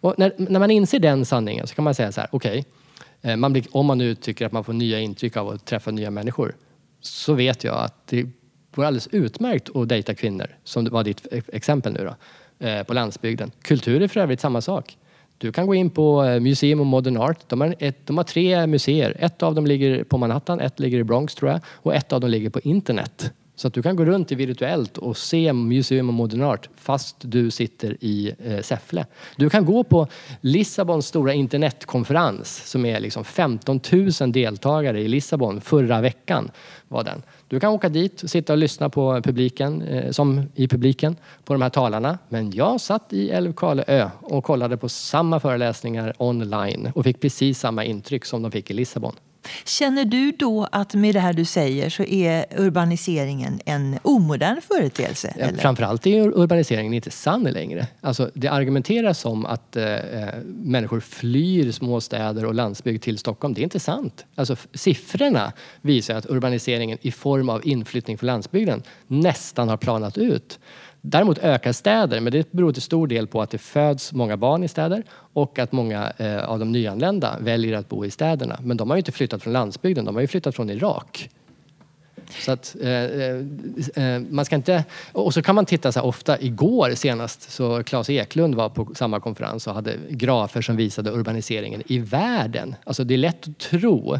Och 0.00 0.14
när, 0.18 0.32
när 0.36 0.60
man 0.60 0.70
inser 0.70 0.98
den 0.98 1.24
sanningen 1.24 1.66
så 1.66 1.74
kan 1.74 1.84
man 1.84 1.94
säga 1.94 2.12
så 2.12 2.20
här, 2.20 2.30
okej, 2.32 2.64
eh, 3.22 3.38
okay, 3.38 3.62
om 3.70 3.86
man 3.86 3.98
nu 3.98 4.14
tycker 4.14 4.46
att 4.46 4.52
man 4.52 4.64
får 4.64 4.72
nya 4.72 5.00
intryck 5.00 5.36
av 5.36 5.48
att 5.48 5.64
träffa 5.64 5.90
nya 5.90 6.10
människor 6.10 6.54
så 7.00 7.34
vet 7.34 7.64
jag 7.64 7.76
att 7.76 8.06
det 8.06 8.26
går 8.74 8.84
alldeles 8.84 9.08
utmärkt 9.12 9.76
att 9.76 9.88
dejta 9.88 10.14
kvinnor, 10.14 10.46
som 10.64 10.84
var 10.84 11.04
ditt 11.04 11.26
exempel 11.52 11.92
nu 11.92 12.04
då. 12.04 12.14
Eh, 12.64 12.82
på 12.82 12.94
landsbygden. 12.94 13.50
Kultur 13.62 14.02
är 14.02 14.08
för 14.08 14.20
övrigt 14.20 14.40
samma 14.40 14.60
sak. 14.60 14.96
Du 15.38 15.52
kan 15.52 15.66
gå 15.66 15.74
in 15.74 15.90
på 15.90 16.24
eh, 16.24 16.40
Museum 16.40 16.80
of 16.80 16.86
Modern 16.86 17.16
Art. 17.16 17.48
De 17.48 17.60
har, 17.60 17.74
ett, 17.78 18.06
de 18.06 18.16
har 18.16 18.24
tre 18.24 18.66
museer. 18.66 19.16
Ett 19.18 19.42
av 19.42 19.54
dem 19.54 19.66
ligger 19.66 20.04
på 20.04 20.18
Manhattan, 20.18 20.60
ett 20.60 20.80
ligger 20.80 20.98
i 20.98 21.04
Bronx 21.04 21.34
tror 21.34 21.50
jag 21.50 21.60
och 21.66 21.94
ett 21.94 22.12
av 22.12 22.20
dem 22.20 22.30
ligger 22.30 22.50
på 22.50 22.60
internet. 22.60 23.32
Så 23.56 23.68
att 23.68 23.74
du 23.74 23.82
kan 23.82 23.96
gå 23.96 24.04
runt 24.04 24.32
i 24.32 24.34
virtuellt 24.34 24.98
och 24.98 25.16
se 25.16 25.52
Museum 25.52 26.08
of 26.08 26.14
Modern 26.14 26.42
Art 26.42 26.68
fast 26.76 27.16
du 27.20 27.50
sitter 27.50 27.96
i 28.00 28.34
eh, 28.44 28.60
Säffle. 28.60 29.06
Du 29.36 29.50
kan 29.50 29.64
gå 29.64 29.84
på 29.84 30.06
Lissabons 30.40 31.06
stora 31.06 31.34
internetkonferens 31.34 32.70
som 32.70 32.84
är 32.84 33.00
liksom 33.00 33.24
15 33.24 33.80
000 34.20 34.32
deltagare 34.32 35.00
i 35.00 35.08
Lissabon 35.08 35.60
förra 35.60 36.00
veckan. 36.00 36.50
Var 36.88 37.04
den. 37.04 37.22
Du 37.48 37.60
kan 37.60 37.72
åka 37.72 37.88
dit 37.88 38.22
och 38.22 38.30
sitta 38.30 38.52
och 38.52 38.58
lyssna 38.58 38.88
på 38.88 39.20
publiken, 39.22 39.82
eh, 39.82 40.10
som 40.10 40.42
i 40.54 40.68
publiken, 40.68 41.16
på 41.44 41.52
de 41.52 41.62
här 41.62 41.70
talarna. 41.70 42.18
Men 42.28 42.50
jag 42.50 42.80
satt 42.80 43.12
i 43.12 43.30
Älvkarleö 43.30 44.10
och 44.20 44.44
kollade 44.44 44.76
på 44.76 44.88
samma 44.88 45.40
föreläsningar 45.40 46.14
online 46.18 46.92
och 46.94 47.04
fick 47.04 47.20
precis 47.20 47.58
samma 47.58 47.84
intryck 47.84 48.24
som 48.24 48.42
de 48.42 48.50
fick 48.50 48.70
i 48.70 48.74
Lissabon. 48.74 49.14
Känner 49.64 50.04
du 50.04 50.32
då 50.32 50.68
att 50.72 50.94
med 50.94 51.14
det 51.14 51.20
här 51.20 51.32
du 51.32 51.44
säger 51.44 51.90
så 51.90 52.04
är 52.04 52.46
urbaniseringen 52.56 53.60
en 53.64 53.98
omodern 54.02 54.60
företeelse? 54.60 55.34
Ja, 55.38 55.46
framförallt 55.58 56.06
är 56.06 56.38
urbaniseringen 56.38 56.94
inte 56.94 57.10
sann 57.10 57.42
längre. 57.44 57.86
Alltså, 58.00 58.30
det 58.34 58.48
argumenteras 58.48 59.18
som 59.18 59.46
att 59.46 59.76
eh, 59.76 59.94
eh, 59.94 60.34
människor 60.44 61.00
flyr 61.00 61.72
småstäder 61.72 62.44
och 62.44 62.54
landsbygd 62.54 63.02
till 63.02 63.18
Stockholm. 63.18 63.54
Det 63.54 63.60
är 63.60 63.64
inte 63.64 63.80
sant. 63.80 64.24
Alltså, 64.34 64.56
siffrorna 64.74 65.52
visar 65.80 66.14
att 66.14 66.26
urbaniseringen 66.26 66.98
i 67.00 67.10
form 67.10 67.48
av 67.48 67.66
inflyttning 67.66 68.18
från 68.18 68.26
landsbygden 68.26 68.82
nästan 69.06 69.68
har 69.68 69.76
planat 69.76 70.18
ut. 70.18 70.58
Däremot 71.06 71.38
ökar 71.38 71.72
städer, 71.72 72.20
men 72.20 72.32
det 72.32 72.52
beror 72.52 72.72
till 72.72 72.82
stor 72.82 73.06
del 73.06 73.26
på 73.26 73.42
att 73.42 73.50
det 73.50 73.58
föds 73.58 74.12
många 74.12 74.36
barn 74.36 74.64
i 74.64 74.68
städer 74.68 75.02
och 75.32 75.58
att 75.58 75.72
många 75.72 76.12
eh, 76.16 76.44
av 76.44 76.58
de 76.58 76.72
nyanlända 76.72 77.38
väljer 77.40 77.76
att 77.76 77.88
bo 77.88 78.04
i 78.04 78.10
städerna. 78.10 78.58
Men 78.62 78.76
de 78.76 78.90
har 78.90 78.96
ju 78.96 78.98
inte 78.98 79.12
flyttat 79.12 79.42
från 79.42 79.52
landsbygden, 79.52 80.04
de 80.04 80.14
har 80.14 80.22
ju 80.22 80.26
flyttat 80.26 80.56
från 80.56 80.70
Irak. 80.70 81.30
Så 82.30 82.52
att, 82.52 82.76
eh, 82.80 82.90
eh, 82.90 83.36
eh 83.94 84.20
man 84.30 84.44
ska 84.44 84.56
inte... 84.56 84.84
Och 85.12 85.34
så 85.34 85.42
kan 85.42 85.54
man 85.54 85.66
titta 85.66 85.92
så 85.92 86.00
här, 86.00 86.06
ofta, 86.06 86.40
igår 86.40 86.94
senast 86.94 87.50
så 87.50 87.82
Claes 87.82 88.10
Eklund 88.10 88.54
var 88.54 88.68
på 88.68 88.94
samma 88.94 89.20
konferens 89.20 89.66
och 89.66 89.74
hade 89.74 89.96
grafer 90.08 90.60
som 90.60 90.76
visade 90.76 91.10
urbaniseringen 91.10 91.82
i 91.86 91.98
världen. 91.98 92.74
Alltså 92.84 93.04
det 93.04 93.14
är 93.14 93.18
lätt 93.18 93.48
att 93.48 93.58
tro 93.58 94.18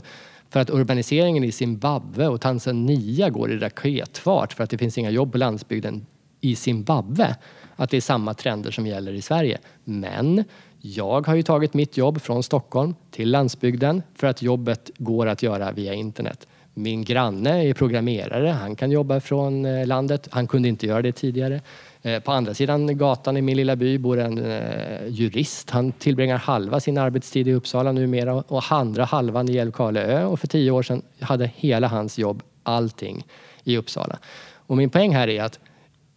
för 0.50 0.61
att 0.61 0.71
urbaniseringen 0.71 1.45
i 1.45 1.53
Zimbabwe 1.53 2.29
och 2.29 2.41
Tanzania 2.41 3.31
går 3.31 3.53
i 3.53 3.59
raketfart 3.59 4.53
för 4.53 4.64
att 4.64 4.71
det 4.71 4.79
finns 4.79 4.99
inga 4.99 5.11
jobb 5.11 5.33
på 5.33 5.38
landsbygden 5.38 6.07
i 6.44 6.56
Zimbabwe 6.56 7.36
att 7.76 7.90
det 7.90 7.96
är 7.96 8.00
samma 8.00 8.34
trender 8.34 8.70
som 8.70 8.86
gäller 8.86 9.12
i 9.12 9.22
Sverige. 9.22 9.58
Men 9.84 10.44
jag 10.80 11.26
har 11.26 11.34
ju 11.34 11.42
tagit 11.42 11.74
mitt 11.74 11.96
jobb 11.96 12.20
från 12.20 12.42
Stockholm 12.42 12.94
till 13.10 13.30
landsbygden 13.30 14.02
för 14.14 14.26
att 14.26 14.42
jobbet 14.42 14.90
går 14.98 15.26
att 15.26 15.42
göra 15.42 15.72
via 15.72 15.94
internet. 15.94 16.46
Min 16.74 17.04
granne 17.04 17.64
är 17.64 17.74
programmerare, 17.74 18.48
han 18.48 18.76
kan 18.76 18.90
jobba 18.90 19.20
från 19.20 19.64
eh, 19.64 19.86
landet. 19.86 20.28
Han 20.30 20.46
kunde 20.46 20.68
inte 20.68 20.86
göra 20.86 21.02
det 21.02 21.12
tidigare. 21.12 21.60
Eh, 22.02 22.20
på 22.20 22.32
andra 22.32 22.54
sidan 22.54 22.98
gatan 22.98 23.36
i 23.36 23.42
min 23.42 23.56
lilla 23.56 23.76
by 23.76 23.98
bor 23.98 24.18
en 24.20 24.44
eh, 24.44 25.08
jurist. 25.08 25.70
Han 25.70 25.92
tillbringar 25.92 26.36
halva 26.36 26.80
sin 26.80 26.98
arbetstid 26.98 27.48
i 27.48 27.52
Uppsala 27.52 27.92
numera 27.92 28.34
och 28.34 28.62
andra 28.70 29.04
halvan 29.04 29.48
i 29.48 29.56
Älvkarleö 29.56 30.24
och 30.24 30.40
för 30.40 30.46
tio 30.46 30.70
år 30.70 30.82
sedan 30.82 31.02
hade 31.20 31.50
hela 31.56 31.88
hans 31.88 32.18
jobb, 32.18 32.42
allting, 32.62 33.26
i 33.64 33.76
Uppsala. 33.76 34.18
Och 34.66 34.76
min 34.76 34.90
poäng 34.90 35.14
här 35.14 35.28
är 35.28 35.42
att 35.42 35.60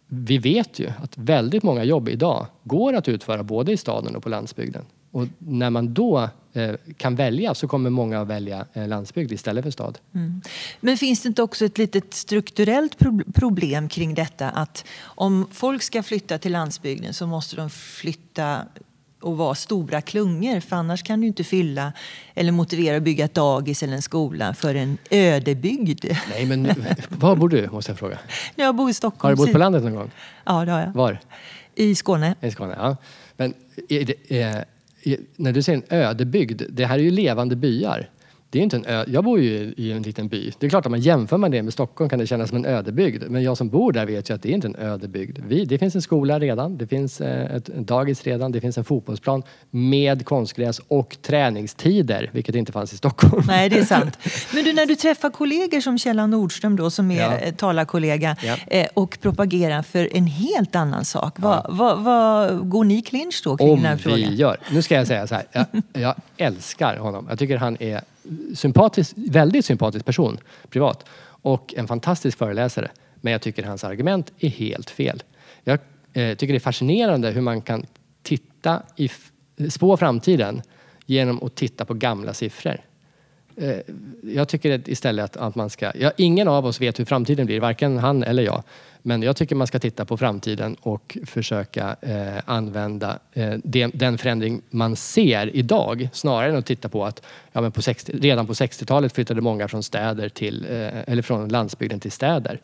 vi 0.08 0.38
vet 0.38 0.78
ju 0.78 0.90
att 1.02 1.18
väldigt 1.18 1.62
många 1.62 1.84
jobb 1.84 2.08
idag 2.08 2.46
går 2.64 2.92
att 2.92 3.08
utföra 3.08 3.42
både 3.42 3.72
i 3.72 3.76
staden 3.76 4.16
och 4.16 4.22
på 4.22 4.28
landsbygden. 4.28 4.84
Och 5.10 5.26
när 5.38 5.70
man 5.70 5.94
då 5.94 6.28
eh, 6.52 6.74
kan 6.96 7.16
välja 7.16 7.54
så 7.54 7.68
kommer 7.68 7.90
många 7.90 8.20
att 8.20 8.28
välja 8.28 8.66
eh, 8.72 8.88
landsbygd 8.88 9.32
istället 9.32 9.64
för 9.64 9.70
stad. 9.70 9.98
Mm. 10.14 10.40
Men 10.80 10.96
finns 10.96 11.22
det 11.22 11.28
inte 11.28 11.42
också 11.42 11.64
ett 11.64 11.78
litet 11.78 12.14
strukturellt 12.14 12.96
problem 13.34 13.88
kring 13.88 14.14
detta 14.14 14.50
att 14.50 14.84
om 15.02 15.46
folk 15.52 15.82
ska 15.82 16.02
flytta 16.02 16.38
till 16.38 16.52
landsbygden 16.52 17.14
så 17.14 17.26
måste 17.26 17.56
de 17.56 17.70
flytta 17.70 18.62
och 19.20 19.36
vara 19.36 19.54
stora 19.54 20.00
klungor 20.00 20.60
för 20.60 20.76
annars 20.76 21.02
kan 21.02 21.20
du 21.20 21.26
inte 21.26 21.44
fylla 21.44 21.92
eller 22.34 22.52
motivera 22.52 22.96
att 22.96 23.02
bygga 23.02 23.24
ett 23.24 23.34
dagis 23.34 23.82
eller 23.82 23.94
en 23.94 24.02
skola 24.02 24.54
för 24.54 24.74
en 24.74 24.98
ödebygd. 25.10 26.04
Nej, 26.30 26.46
men 26.46 26.74
var 27.08 27.36
bor 27.36 27.48
du 27.48 27.68
måste 27.70 27.90
jag 27.90 27.98
fråga? 27.98 28.18
Jag 28.54 28.76
bor 28.76 28.90
i 28.90 28.94
Stockholm. 28.94 29.38
Har 29.38 29.44
du 29.44 29.46
bott 29.46 29.52
på 29.52 29.58
landet 29.58 29.82
någon 29.82 29.94
gång? 29.94 30.10
Ja, 30.44 30.64
det 30.64 30.72
har 30.72 30.80
jag. 30.80 30.92
Var? 30.92 31.20
I 31.74 31.94
Skåne. 31.94 32.34
I 32.40 32.50
Skåne, 32.50 32.76
ja. 32.78 32.96
Men 33.36 33.54
är 33.88 34.04
det, 34.04 34.40
är, 34.40 34.64
när 35.36 35.52
du 35.52 35.62
säger 35.62 35.82
en 35.88 35.98
ödebygd, 35.98 36.62
det 36.68 36.86
här 36.86 36.98
är 36.98 37.02
ju 37.02 37.10
levande 37.10 37.56
byar. 37.56 38.08
Det 38.50 38.58
är 38.58 38.62
inte 38.62 38.76
en 38.76 38.84
ö 38.84 39.04
jag 39.08 39.24
bor 39.24 39.40
ju 39.40 39.74
i 39.76 39.92
en 39.92 40.02
liten 40.02 40.28
by. 40.28 40.52
Det 40.58 40.66
är 40.66 40.70
klart 40.70 40.86
att 40.86 40.90
man 40.90 41.00
jämför 41.00 41.36
man 41.36 41.50
det 41.50 41.62
med 41.62 41.72
Stockholm 41.72 42.10
kan 42.10 42.18
det 42.18 42.26
kännas 42.26 42.48
som 42.48 42.58
en 42.58 42.64
ödebygd. 42.64 43.24
Men 43.28 43.42
jag 43.42 43.56
som 43.56 43.68
bor 43.68 43.92
där 43.92 44.06
vet 44.06 44.30
ju 44.30 44.34
att 44.34 44.42
det 44.42 44.48
är 44.48 44.54
inte 44.54 44.66
en 44.66 44.76
ödebygd. 44.76 45.38
Vi, 45.46 45.64
det 45.64 45.78
finns 45.78 45.94
en 45.94 46.02
skola 46.02 46.38
redan, 46.38 46.78
det 46.78 46.86
finns 46.86 47.20
eh, 47.20 47.56
ett, 47.56 47.66
dagis 47.66 48.24
redan, 48.24 48.52
det 48.52 48.60
finns 48.60 48.78
en 48.78 48.84
fotbollsplan 48.84 49.42
med 49.70 50.24
konstgräs 50.24 50.80
och 50.88 51.16
träningstider, 51.22 52.30
vilket 52.32 52.54
inte 52.54 52.72
fanns 52.72 52.92
i 52.92 52.96
Stockholm. 52.96 53.44
Nej, 53.46 53.68
det 53.68 53.78
är 53.78 53.84
sant. 53.96 54.18
Men 54.54 54.64
du, 54.64 54.72
när 54.72 54.86
du 54.86 54.96
träffar 54.96 55.30
kollegor 55.30 55.80
som 55.80 55.98
Kjellan 55.98 56.30
Nordström 56.30 56.76
då, 56.76 56.90
som 56.90 57.10
är 57.10 57.46
ja. 57.46 57.52
talarkollega 57.56 58.36
ja. 58.42 58.56
Eh, 58.66 58.86
och 58.94 59.18
propagerar 59.20 59.82
för 59.82 60.16
en 60.16 60.26
helt 60.26 60.76
annan 60.76 61.04
sak. 61.04 61.34
Vad, 61.36 61.56
ja. 61.56 61.66
vad, 61.68 61.98
vad 61.98 62.68
går 62.70 62.84
ni 62.84 63.02
clinch 63.02 63.40
då 63.44 63.56
kring 63.56 63.70
Om 63.70 63.76
den 63.76 63.86
här 63.86 63.96
frågan? 63.96 64.18
vi 64.18 64.34
gör. 64.34 64.56
Nu 64.70 64.82
ska 64.82 64.94
jag 64.94 65.06
säga 65.06 65.26
så 65.26 65.34
här, 65.34 65.44
jag, 65.52 65.66
jag 65.92 66.14
älskar 66.36 66.96
honom. 66.96 67.26
Jag 67.28 67.38
tycker 67.38 67.56
han 67.56 67.76
är 67.80 68.00
sympatisk, 68.54 69.12
väldigt 69.16 69.64
sympatisk 69.64 70.04
person 70.04 70.38
privat 70.70 71.04
och 71.42 71.74
en 71.76 71.88
fantastisk 71.88 72.38
föreläsare. 72.38 72.90
Men 73.20 73.32
jag 73.32 73.42
tycker 73.42 73.62
hans 73.62 73.84
argument 73.84 74.32
är 74.38 74.48
helt 74.48 74.90
fel. 74.90 75.22
Jag 75.64 75.78
eh, 76.12 76.36
tycker 76.36 76.52
det 76.52 76.58
är 76.58 76.60
fascinerande 76.60 77.30
hur 77.30 77.40
man 77.40 77.62
kan 77.62 77.86
titta 78.22 78.82
i, 78.96 79.10
eh, 79.56 79.68
spå 79.68 79.96
framtiden 79.96 80.62
genom 81.06 81.42
att 81.42 81.54
titta 81.54 81.84
på 81.84 81.94
gamla 81.94 82.34
siffror. 82.34 82.80
Eh, 83.56 83.76
jag 84.22 84.48
tycker 84.48 84.90
istället 84.90 85.24
att, 85.24 85.36
att 85.36 85.54
man 85.54 85.70
ska... 85.70 85.92
Ja, 85.94 86.12
ingen 86.16 86.48
av 86.48 86.66
oss 86.66 86.80
vet 86.80 86.98
hur 86.98 87.04
framtiden 87.04 87.46
blir, 87.46 87.60
varken 87.60 87.98
han 87.98 88.22
eller 88.22 88.42
jag. 88.42 88.62
Men 89.02 89.22
jag 89.22 89.36
tycker 89.36 89.56
man 89.56 89.66
ska 89.66 89.78
titta 89.78 90.04
på 90.04 90.16
framtiden 90.16 90.76
och 90.80 91.18
försöka 91.26 91.96
eh, 92.00 92.42
använda 92.44 93.18
eh, 93.32 93.54
den, 93.64 93.90
den 93.94 94.18
förändring 94.18 94.62
man 94.70 94.96
ser 94.96 95.56
idag 95.56 96.08
snarare 96.12 96.50
än 96.50 96.56
att 96.56 96.66
titta 96.66 96.88
på 96.88 97.04
att 97.04 97.22
ja, 97.52 97.60
men 97.60 97.72
på 97.72 97.82
60, 97.82 98.12
redan 98.12 98.46
på 98.46 98.52
60-talet 98.52 99.12
flyttade 99.12 99.40
många 99.40 99.68
från, 99.68 99.82
städer 99.82 100.28
till, 100.28 100.64
eh, 100.64 101.10
eller 101.12 101.22
från 101.22 101.48
landsbygden 101.48 102.00
till 102.00 102.12
städer 102.12 102.60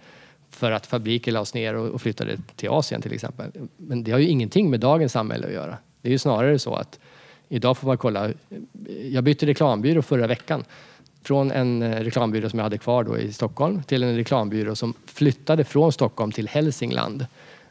för 0.50 0.71
att 0.71 0.87
fabriker 0.87 1.33
lades 1.33 1.55
ner 1.55 1.75
och, 1.75 1.88
och 1.88 2.03
flyttade 2.03 2.38
till 2.57 2.69
Asien 2.69 3.03
till 3.03 3.12
exempel. 3.12 3.50
Men 3.76 4.05
det 4.05 4.12
har 4.12 4.19
ju 4.19 4.29
ingenting 4.29 4.71
med 4.71 4.81
dagens 4.81 5.12
samhälle 5.12 5.47
att 5.47 5.53
göra. 5.53 5.79
Det 6.03 6.09
är 6.09 6.12
ju 6.12 6.19
snarare 6.19 6.59
så 6.59 6.75
att 6.75 6.99
idag 7.49 7.79
får 7.79 7.87
man 7.87 7.99
kolla. 7.99 8.29
Eh, 8.29 8.33
jag 9.09 9.25
bytte 9.25 9.47
reklambyrå 9.47 10.03
förra 10.03 10.26
veckan 10.26 10.64
från 11.25 11.50
en 11.50 11.83
eh, 11.83 12.00
reklambyrå 12.00 12.49
som 12.49 12.59
jag 12.59 12.64
hade 12.64 12.78
kvar 12.78 13.04
då 13.04 13.19
i 13.19 13.33
Stockholm 13.33 13.83
till 13.83 14.02
en 14.02 14.16
reklambyrå 14.16 14.76
som 14.76 14.95
flyttade 15.07 15.64
från 15.64 15.93
Stockholm 15.93 16.33
till 16.33 16.49
Hälsingland. 16.49 17.26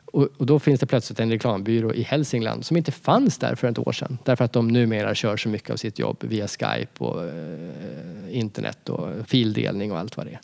Och, 0.06 0.28
och, 0.38 0.46
då 0.46 0.60
finns 0.60 0.80
det 0.80 0.86
plötsligt 0.86 1.20
en 1.20 1.30
reklambyrå 1.30 1.94
i 1.94 2.04
Hälsingland 2.04 2.66
som 2.66 2.78
inte 2.78 2.92
fanns 2.92 3.38
där 3.38 3.56
för 3.56 3.68
ett 3.68 3.80
år 3.80 3.92
sedan. 3.92 4.18
Därför 4.24 4.46
att 4.46 4.54
de 4.54 4.68
numera 4.68 5.16
kör 5.16 5.38
så 5.38 5.50
mycket 5.50 5.70
av 5.70 5.78
sitt 5.78 6.00
jobb 6.00 6.18
via 6.20 6.48
Skype 6.48 7.04
och 7.04 7.24
eh, 7.24 8.38
internet 8.38 8.90
och 8.90 9.28
fildelning 9.28 9.92
och 9.92 10.00
allt 10.00 10.18
vad 10.18 10.26
det 10.26 10.32
är. 10.32 10.40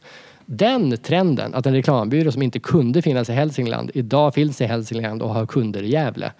Den 0.45 0.97
trenden, 0.97 1.53
att 1.53 1.65
en 1.65 1.73
reklambyrå 1.73 2.31
som 2.31 2.41
inte 2.41 2.59
kunde 2.59 3.01
finnas 3.01 3.29
i 3.29 3.33
Hälsingland 3.33 3.91
idag 3.93 4.33
finns 4.33 4.61
i 4.61 4.65
Hälsingland 4.65 5.21
och 5.21 5.29
har 5.29 5.45
kunder 5.45 5.83
i 5.83 5.89
Gävle 5.89 6.31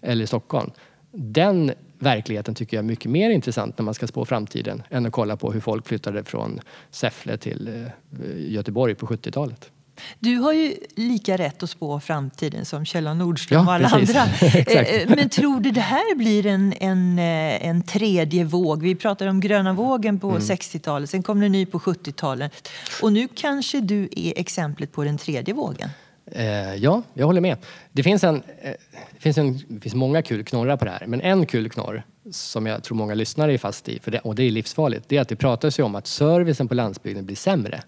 eller 0.00 0.24
i 0.24 0.26
Stockholm. 0.26 0.70
Den 1.12 1.72
verkligheten 2.02 2.54
tycker 2.54 2.76
jag 2.76 2.84
är 2.84 2.86
mycket 2.86 3.10
mer 3.10 3.30
intressant 3.30 3.78
när 3.78 3.84
man 3.84 3.94
ska 3.94 4.06
spå 4.06 4.24
framtiden 4.24 4.82
än 4.90 5.06
att 5.06 5.12
kolla 5.12 5.36
på 5.36 5.52
hur 5.52 5.60
folk 5.60 5.86
flyttade 5.86 6.24
från 6.24 6.60
Säffle 6.90 7.36
till 7.36 7.68
eh, 7.68 8.52
Göteborg 8.52 8.94
på 8.94 9.06
70-talet. 9.06 9.70
Du 10.18 10.36
har 10.36 10.52
ju 10.52 10.74
lika 10.96 11.36
rätt 11.36 11.62
att 11.62 11.70
spå 11.70 12.00
framtiden 12.00 12.64
som 12.64 12.84
Kjell 12.84 13.16
Nordström 13.16 13.58
ja, 13.60 13.66
och 13.66 13.72
alla 13.72 13.88
precis. 13.88 14.16
andra. 14.16 14.32
Eh, 14.72 14.78
eh, 14.78 15.08
men 15.16 15.28
tror 15.28 15.60
du 15.60 15.70
det 15.70 15.80
här 15.80 16.14
blir 16.14 16.46
en, 16.46 16.74
en, 16.80 17.18
en 17.18 17.82
tredje 17.82 18.44
våg? 18.44 18.82
Vi 18.82 18.94
pratade 18.94 19.30
om 19.30 19.40
gröna 19.40 19.72
vågen 19.72 20.20
på 20.20 20.30
mm. 20.30 20.40
60-talet, 20.40 21.10
sen 21.10 21.22
kom 21.22 21.40
det 21.40 21.46
en 21.46 21.52
ny 21.52 21.66
på 21.66 21.78
70-talet. 21.78 22.68
Och 23.02 23.12
nu 23.12 23.28
kanske 23.34 23.80
du 23.80 24.08
är 24.16 24.32
exemplet 24.36 24.92
på 24.92 25.04
den 25.04 25.18
tredje 25.18 25.54
vågen? 25.54 25.88
Eh, 26.34 26.74
ja, 26.74 27.02
jag 27.14 27.26
håller 27.26 27.40
med. 27.40 27.56
Det 27.92 28.02
finns, 28.02 28.24
en, 28.24 28.36
eh, 28.62 28.72
det, 29.12 29.20
finns 29.20 29.38
en, 29.38 29.58
det 29.68 29.80
finns 29.80 29.94
många 29.94 30.22
kul 30.22 30.44
knorrar 30.44 30.76
på 30.76 30.84
det 30.84 30.90
här, 30.90 31.06
men 31.06 31.20
en 31.20 31.46
kul 31.46 31.70
knorr 31.70 32.02
som 32.30 32.66
jag 32.66 32.82
tror 32.82 32.96
många 32.96 33.14
lyssnare 33.14 33.54
är 33.54 33.58
fast 33.58 33.88
i, 33.88 33.98
för 33.98 34.10
det, 34.10 34.18
och 34.18 34.34
det 34.34 34.42
är 34.42 34.50
livsfarligt, 34.50 35.08
det 35.08 35.16
är 35.16 35.20
att 35.20 35.28
det 35.28 35.36
pratas 35.36 35.78
ju 35.78 35.82
om 35.82 35.94
att 35.94 36.06
servicen 36.06 36.68
på 36.68 36.74
landsbygden 36.74 37.26
blir 37.26 37.36
sämre. 37.36 37.82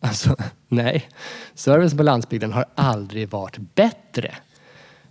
Alltså, 0.00 0.36
nej. 0.68 1.08
Servicen 1.54 1.98
på 1.98 2.02
landsbygden 2.02 2.52
har 2.52 2.64
aldrig 2.74 3.28
varit 3.28 3.56
bättre. 3.74 4.34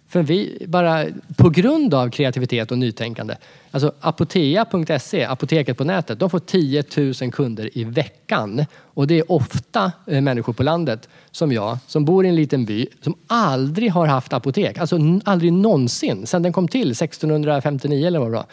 För 0.10 0.24
vi 0.24 0.66
bara, 0.68 1.06
på 1.38 1.50
grund 1.50 1.94
av 1.94 2.10
kreativitet 2.10 2.72
och 2.72 2.78
nytänkande. 2.78 3.36
Alltså 3.72 3.92
apotea.se, 4.00 5.26
apoteket 5.26 5.78
på 5.78 5.84
nätet, 5.84 6.20
de 6.20 6.30
får 6.30 6.40
10 6.40 6.84
000 7.22 7.32
kunder 7.32 7.78
i 7.78 7.84
veckan. 7.84 8.66
Och 8.80 9.08
det 9.08 9.20
är 9.20 9.32
ofta 9.32 9.92
eh, 10.08 10.22
människor 10.22 10.54
på 10.54 10.64
landet 10.64 11.10
som 11.32 11.52
jag, 11.52 11.78
som 11.88 12.06
bor 12.06 12.26
i 12.26 12.30
en 12.30 12.36
liten 12.36 12.66
by, 12.66 12.88
som 13.02 13.16
aldrig 13.28 13.92
har 13.92 14.08
haft 14.08 14.34
apotek. 14.34 14.78
Alltså 14.78 15.00
aldrig 15.26 15.54
någonsin, 15.54 16.28
sedan 16.28 16.44
den 16.44 16.54
kom 16.54 16.68
till 16.68 16.92
1659 16.92 18.08
eller 18.08 18.20
vad 18.20 18.28
det 18.28 18.36
var. 18.36 18.46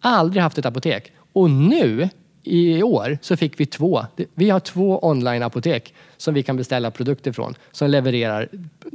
Aldrig 0.00 0.42
haft 0.42 0.58
ett 0.58 0.66
apotek. 0.66 1.12
Och 1.32 1.50
nu 1.50 2.08
i 2.42 2.82
år 2.82 3.18
så 3.22 3.36
fick 3.36 3.60
vi 3.60 3.66
två. 3.66 4.06
Vi 4.34 4.50
har 4.50 4.60
två 4.60 4.98
online-apotek 5.02 5.94
som 6.16 6.34
vi 6.34 6.42
kan 6.42 6.56
beställa 6.56 6.90
produkter 6.90 7.32
från 7.32 7.54
som 7.72 7.90
levererar 7.90 8.48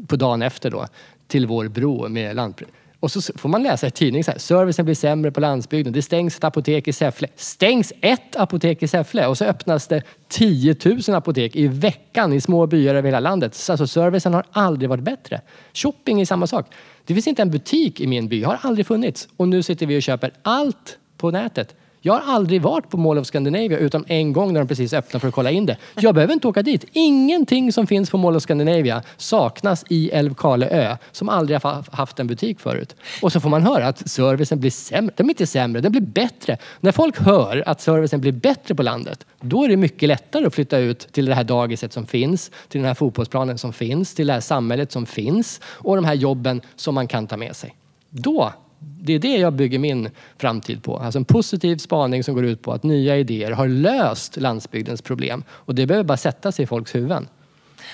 på 0.08 0.16
dagen 0.16 0.42
efter 0.42 0.72
då 0.72 0.88
till 1.28 1.48
vår 1.48 1.68
bro 1.68 2.10
med 2.10 2.36
lantbruk. 2.36 2.70
Och 3.00 3.12
så 3.12 3.22
får 3.36 3.50
man 3.50 3.64
läsa 3.64 3.88
i 3.88 3.92
tidningen 3.92 4.24
så 4.24 4.32
här, 4.32 4.38
servicen 4.38 4.86
blir 4.86 4.96
sämre 4.96 5.32
på 5.32 5.40
landsbygden. 5.40 5.94
Det 5.94 6.02
stängs 6.02 6.38
ett 6.38 6.44
apotek 6.44 6.88
i 6.88 6.94
Säffle. 6.94 7.28
Stängs 7.36 7.94
ett 8.02 8.36
apotek 8.36 8.84
i 8.84 8.88
Säffle 8.88 9.28
och 9.28 9.38
så 9.38 9.46
öppnas 9.46 9.88
det 9.88 10.04
10 10.28 10.76
000 10.86 11.00
apotek 11.16 11.56
i 11.56 11.68
veckan 11.68 12.34
i 12.34 12.42
små 12.42 12.68
byar 12.68 12.96
över 12.96 13.08
hela 13.08 13.20
landet. 13.20 13.56
Så 13.56 13.74
alltså 13.74 13.88
servicen 13.88 14.34
har 14.34 14.46
aldrig 14.52 14.90
varit 14.90 15.04
bättre. 15.04 15.42
Shopping 15.74 16.22
är 16.22 16.26
samma 16.26 16.48
sak. 16.48 16.66
Det 17.06 17.14
finns 17.14 17.28
inte 17.28 17.42
en 17.42 17.52
butik 17.52 18.02
i 18.02 18.08
min 18.08 18.28
by, 18.28 18.44
har 18.44 18.60
aldrig 18.62 18.88
funnits. 18.88 19.28
Och 19.38 19.48
nu 19.48 19.64
sitter 19.64 19.86
vi 19.86 19.98
och 19.98 20.04
köper 20.04 20.32
allt 20.42 20.98
på 21.18 21.32
nätet. 21.32 21.76
Jag 22.06 22.14
har 22.14 22.34
aldrig 22.34 22.62
varit 22.62 22.90
på 22.90 22.98
Mall 22.98 23.18
of 23.18 23.28
Scandinavia 23.28 23.78
utom 23.78 24.06
en 24.08 24.34
gång 24.34 24.54
när 24.54 24.60
de 24.60 24.68
precis 24.68 24.94
öppnade 24.94 25.20
för 25.20 25.28
att 25.28 25.34
kolla 25.34 25.52
in 25.52 25.66
det. 25.66 25.78
Jag 25.96 26.16
behöver 26.16 26.34
inte 26.34 26.48
åka 26.48 26.62
dit. 26.62 26.86
Ingenting 26.92 27.72
som 27.72 27.88
finns 27.88 28.10
på 28.10 28.18
Mall 28.18 28.36
of 28.36 28.44
Scandinavia 28.44 29.04
saknas 29.18 29.86
i 29.90 30.10
Älvkarleö 30.10 30.98
som 31.12 31.30
aldrig 31.30 31.62
har 31.62 31.96
haft 31.96 32.20
en 32.20 32.28
butik 32.28 32.60
förut. 32.60 32.96
Och 33.22 33.32
så 33.32 33.40
får 33.40 33.50
man 33.50 33.64
höra 33.64 33.88
att 33.88 34.10
servicen 34.10 34.60
blir 34.60 34.72
sämre. 34.72 35.14
Den 35.18 35.26
blir 35.26 35.34
inte 35.34 35.48
sämre, 35.48 35.82
den 35.82 35.92
blir 35.92 36.02
bättre. 36.02 36.58
När 36.80 36.92
folk 36.92 37.20
hör 37.20 37.64
att 37.66 37.82
servicen 37.82 38.22
blir 38.22 38.32
bättre 38.32 38.76
på 38.76 38.84
landet, 38.84 39.26
då 39.42 39.64
är 39.64 39.70
det 39.70 39.78
mycket 39.78 40.10
lättare 40.10 40.46
att 40.46 40.56
flytta 40.56 40.78
ut 40.78 41.00
till 41.00 41.26
det 41.26 41.36
här 41.36 41.44
dagiset 41.44 41.94
som 41.94 42.06
finns, 42.06 42.52
till 42.68 42.82
den 42.82 42.88
här 42.88 42.96
fotbollsplanen 42.96 43.58
som 43.58 43.74
finns, 43.74 44.16
till 44.16 44.28
det 44.28 44.34
här 44.34 44.40
samhället 44.40 44.92
som 44.92 45.06
finns 45.06 45.62
och 45.66 45.96
de 45.96 46.06
här 46.06 46.14
jobben 46.14 46.62
som 46.76 46.96
man 46.96 47.08
kan 47.08 47.28
ta 47.28 47.38
med 47.38 47.56
sig. 47.56 47.76
Då 48.10 48.54
det 48.86 49.14
är 49.14 49.20
det 49.20 49.38
jag 49.38 49.54
bygger 49.54 49.80
min 49.80 50.10
framtid 50.38 50.84
på. 50.84 50.98
Alltså 50.98 51.20
en 51.20 51.26
positiv 51.26 51.78
spaning 51.78 52.24
som 52.24 52.36
går 52.36 52.46
ut 52.46 52.62
på 52.62 52.72
att 52.72 52.84
nya 52.84 53.18
idéer 53.18 53.52
har 53.52 53.68
löst 53.68 54.38
landsbygdens 54.38 55.02
problem. 55.02 55.44
Och 55.50 55.76
det 55.76 55.86
behöver 55.86 56.04
bara 56.04 56.18
sätta 56.18 56.52
sig 56.52 56.64
i 56.64 56.66
folks 56.66 56.96
huvuden. 56.96 57.28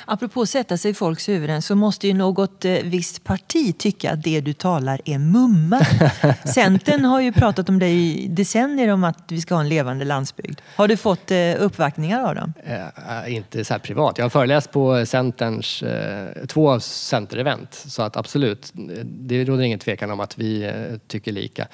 Apropå 0.05 0.45
sätta 0.45 0.77
sig 0.77 0.91
i 0.91 0.93
folks 0.93 1.29
huvuden 1.29 1.61
så 1.61 1.75
måste 1.75 2.07
ju 2.07 2.13
något 2.13 2.65
eh, 2.65 2.71
visst 2.83 3.23
parti 3.23 3.77
tycka 3.77 4.11
att 4.11 4.23
det 4.23 4.41
du 4.41 4.53
talar 4.53 5.01
är 5.05 5.17
mumma. 5.17 5.85
Centern 6.53 7.05
har 7.05 7.21
ju 7.21 7.31
pratat 7.31 7.69
om 7.69 7.79
det 7.79 7.89
i 7.89 8.27
decennier 8.27 8.87
om 8.87 9.03
att 9.03 9.25
vi 9.27 9.41
ska 9.41 9.55
ha 9.55 9.61
en 9.61 9.69
levande 9.69 10.05
landsbygd. 10.05 10.61
Har 10.75 10.87
du 10.87 10.97
fått 10.97 11.31
eh, 11.31 11.37
uppvaktningar 11.59 12.29
av 12.29 12.35
dem? 12.35 12.53
Eh, 12.63 13.35
inte 13.35 13.65
så 13.65 13.79
privat. 13.79 14.17
Jag 14.17 14.25
har 14.25 14.29
föreläst 14.29 14.71
på 14.71 15.05
Centerns, 15.05 15.83
eh, 15.83 16.45
två 16.45 16.79
Center-event. 16.79 17.67
Så 17.71 18.01
att 18.01 18.17
absolut, 18.17 18.71
det 19.03 19.45
råder 19.45 19.63
ingen 19.63 19.79
tvekan 19.79 20.11
om 20.11 20.19
att 20.19 20.37
vi 20.37 20.63
eh, 20.63 20.73
tycker 21.07 21.31
lika 21.31 21.67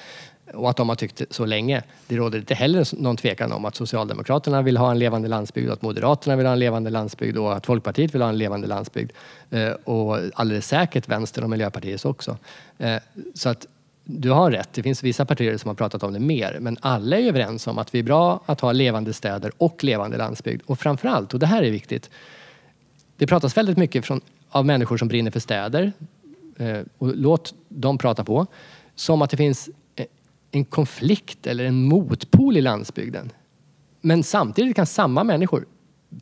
och 0.54 0.70
att 0.70 0.76
de 0.76 0.88
har 0.88 0.96
tyckt 0.96 1.22
så 1.30 1.44
länge. 1.44 1.82
Det 2.06 2.16
råder 2.16 2.38
inte 2.38 2.54
heller 2.54 3.02
någon 3.02 3.16
tvekan 3.16 3.52
om 3.52 3.64
att 3.64 3.74
Socialdemokraterna 3.74 4.62
vill 4.62 4.76
ha 4.76 4.90
en 4.90 4.98
levande 4.98 5.28
landsbygd, 5.28 5.70
att 5.70 5.82
Moderaterna 5.82 6.36
vill 6.36 6.46
ha 6.46 6.52
en 6.52 6.58
levande 6.58 6.90
landsbygd 6.90 7.36
och 7.36 7.56
att 7.56 7.66
Folkpartiet 7.66 8.14
vill 8.14 8.22
ha 8.22 8.28
en 8.28 8.38
levande 8.38 8.66
landsbygd. 8.66 9.12
Eh, 9.50 9.70
och 9.70 10.18
alldeles 10.34 10.66
säkert 10.66 11.08
Vänstern 11.08 11.44
och 11.44 11.50
Miljöpartiet 11.50 12.04
också. 12.04 12.36
Eh, 12.78 12.96
så 13.34 13.48
att 13.48 13.66
du 14.04 14.30
har 14.30 14.50
rätt, 14.50 14.68
det 14.72 14.82
finns 14.82 15.02
vissa 15.02 15.24
partier 15.24 15.56
som 15.56 15.68
har 15.68 15.74
pratat 15.74 16.02
om 16.02 16.12
det 16.12 16.20
mer, 16.20 16.58
men 16.60 16.76
alla 16.80 17.18
är 17.18 17.22
överens 17.22 17.66
om 17.66 17.78
att 17.78 17.94
vi 17.94 17.98
är 17.98 18.02
bra 18.02 18.40
att 18.46 18.60
ha 18.60 18.72
levande 18.72 19.12
städer 19.12 19.52
och 19.58 19.84
levande 19.84 20.16
landsbygd. 20.16 20.62
Och 20.66 20.78
framförallt, 20.78 21.34
och 21.34 21.40
det 21.40 21.46
här 21.46 21.62
är 21.62 21.70
viktigt, 21.70 22.10
det 23.16 23.26
pratas 23.26 23.56
väldigt 23.56 23.78
mycket 23.78 24.04
från, 24.04 24.20
av 24.50 24.66
människor 24.66 24.96
som 24.96 25.08
brinner 25.08 25.30
för 25.30 25.40
städer, 25.40 25.92
eh, 26.58 26.78
och 26.98 27.16
låt 27.16 27.54
dem 27.68 27.98
prata 27.98 28.24
på, 28.24 28.46
som 28.94 29.22
att 29.22 29.30
det 29.30 29.36
finns 29.36 29.68
en 30.50 30.64
konflikt 30.64 31.46
eller 31.46 31.64
en 31.64 31.84
motpol 31.84 32.56
i 32.56 32.60
landsbygden. 32.60 33.32
Men 34.00 34.22
samtidigt 34.22 34.76
kan 34.76 34.86
samma 34.86 35.24
människor, 35.24 35.66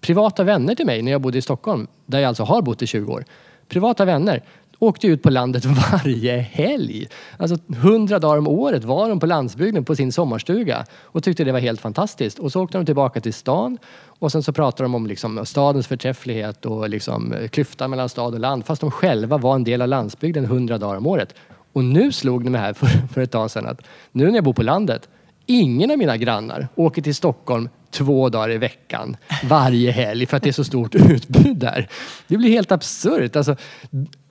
privata 0.01 0.45
vänner 0.45 0.75
till 0.75 0.87
mig 0.87 1.03
när 1.03 1.13
jag 1.13 1.21
bodde 1.21 1.39
i 1.39 1.43
Stockholm, 1.43 1.87
där 2.07 2.19
jag 2.19 2.29
alltså 2.29 2.43
har 2.43 2.63
bott 2.63 2.83
i 2.83 2.87
20 2.87 3.13
år, 3.13 3.25
privata 3.69 4.05
vänner, 4.05 4.43
åkte 4.79 5.07
ut 5.07 5.23
på 5.23 5.31
landet 5.31 5.65
varje 5.93 6.39
helg. 6.39 7.09
Alltså 7.37 7.57
hundra 7.77 8.19
dagar 8.19 8.39
om 8.39 8.49
året 8.49 8.85
var 8.85 9.09
de 9.09 9.21
på 9.21 9.27
landsbygden 9.27 9.85
på 9.85 9.97
sin 9.97 10.13
sommarstuga 10.13 10.87
och 10.95 11.25
tyckte 11.25 11.45
det 11.45 11.53
var 11.53 11.61
helt 11.61 11.81
fantastiskt. 11.81 12.39
Och 12.39 12.53
så 12.53 12.63
åkte 12.63 12.79
de 12.79 12.87
tillbaka 12.87 13.21
till 13.21 13.35
stan 13.35 13.79
och 14.07 14.33
sen 14.33 14.43
så 14.43 14.53
pratade 14.53 14.83
de 14.85 14.95
om 14.95 15.07
liksom 15.07 15.47
stadens 15.47 15.87
förträfflighet 15.87 16.67
och 16.67 16.89
liksom 16.89 17.35
klyftan 17.51 17.91
mellan 17.91 18.09
stad 18.09 18.35
och 18.35 18.41
land 18.41 18.67
fast 18.67 18.81
de 18.81 18.91
själva 18.91 19.39
var 19.39 19.55
en 19.55 19.65
del 19.65 19.83
av 19.83 19.89
landsbygden 19.89 20.45
hundra 20.45 20.79
dagar 20.79 20.97
om 20.97 21.07
året. 21.07 21.35
Och 21.77 21.85
nu 21.85 22.13
slog 22.13 22.45
det 22.45 22.51
mig 22.51 22.61
här 22.61 22.73
för, 22.73 22.87
för 22.87 23.21
ett 23.21 23.31
tag 23.31 23.51
sedan 23.51 23.67
att 23.67 23.81
nu 24.13 24.27
när 24.27 24.35
jag 24.35 24.45
bor 24.45 24.53
på 24.53 24.63
landet, 24.63 25.09
ingen 25.47 25.91
av 25.91 25.99
mina 25.99 26.17
grannar 26.17 26.69
åker 26.75 27.03
till 27.03 27.15
Stockholm 27.15 27.69
två 27.91 28.29
dagar 28.29 28.51
i 28.51 28.59
veckan 28.59 29.17
varje 29.45 29.91
helg 29.91 30.27
för 30.27 30.37
att 30.37 30.43
det 30.43 30.49
är 30.49 30.53
så 30.53 30.65
stort 30.65 30.95
utbud 31.11 31.57
där. 31.57 31.89
Det 32.29 32.37
blir 32.37 32.51
helt 32.51 32.73
absurt. 32.73 33.37
Alltså, 33.37 33.57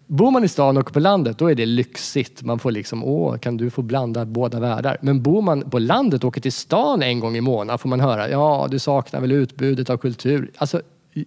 bor 0.08 0.31
man 0.31 0.43
i 0.43 0.47
stan 0.47 0.77
och 0.77 0.93
på 0.93 0.99
landet 0.99 1.38
då 1.38 1.51
är 1.51 1.55
det 1.55 1.65
lyxigt. 1.65 2.43
Man 2.43 2.60
får 2.60 2.71
liksom, 2.71 3.03
åh, 3.03 3.38
kan 3.38 3.58
du 3.58 3.69
få 3.69 3.81
blanda 3.81 4.25
båda 4.25 4.60
världar? 4.60 4.97
Men 5.01 5.21
bor 5.21 5.41
man 5.41 5.69
på 5.69 5.79
landet 5.79 6.23
och 6.23 6.27
åker 6.27 6.41
till 6.41 6.53
stan 6.53 7.03
en 7.03 7.19
gång 7.19 7.38
i 7.38 7.41
månaden 7.41 7.79
får 7.79 7.89
man 7.89 7.99
höra, 7.99 8.29
ja, 8.29 8.67
du 8.71 8.79
saknar 8.79 9.21
väl 9.21 9.31
utbudet 9.31 9.89
av 9.89 9.97
kultur. 9.97 10.51
Alltså, 10.58 10.81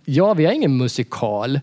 ja, 0.05 0.35
vi 0.35 0.45
har 0.45 0.53
ingen 0.53 0.77
musikal 0.77 1.61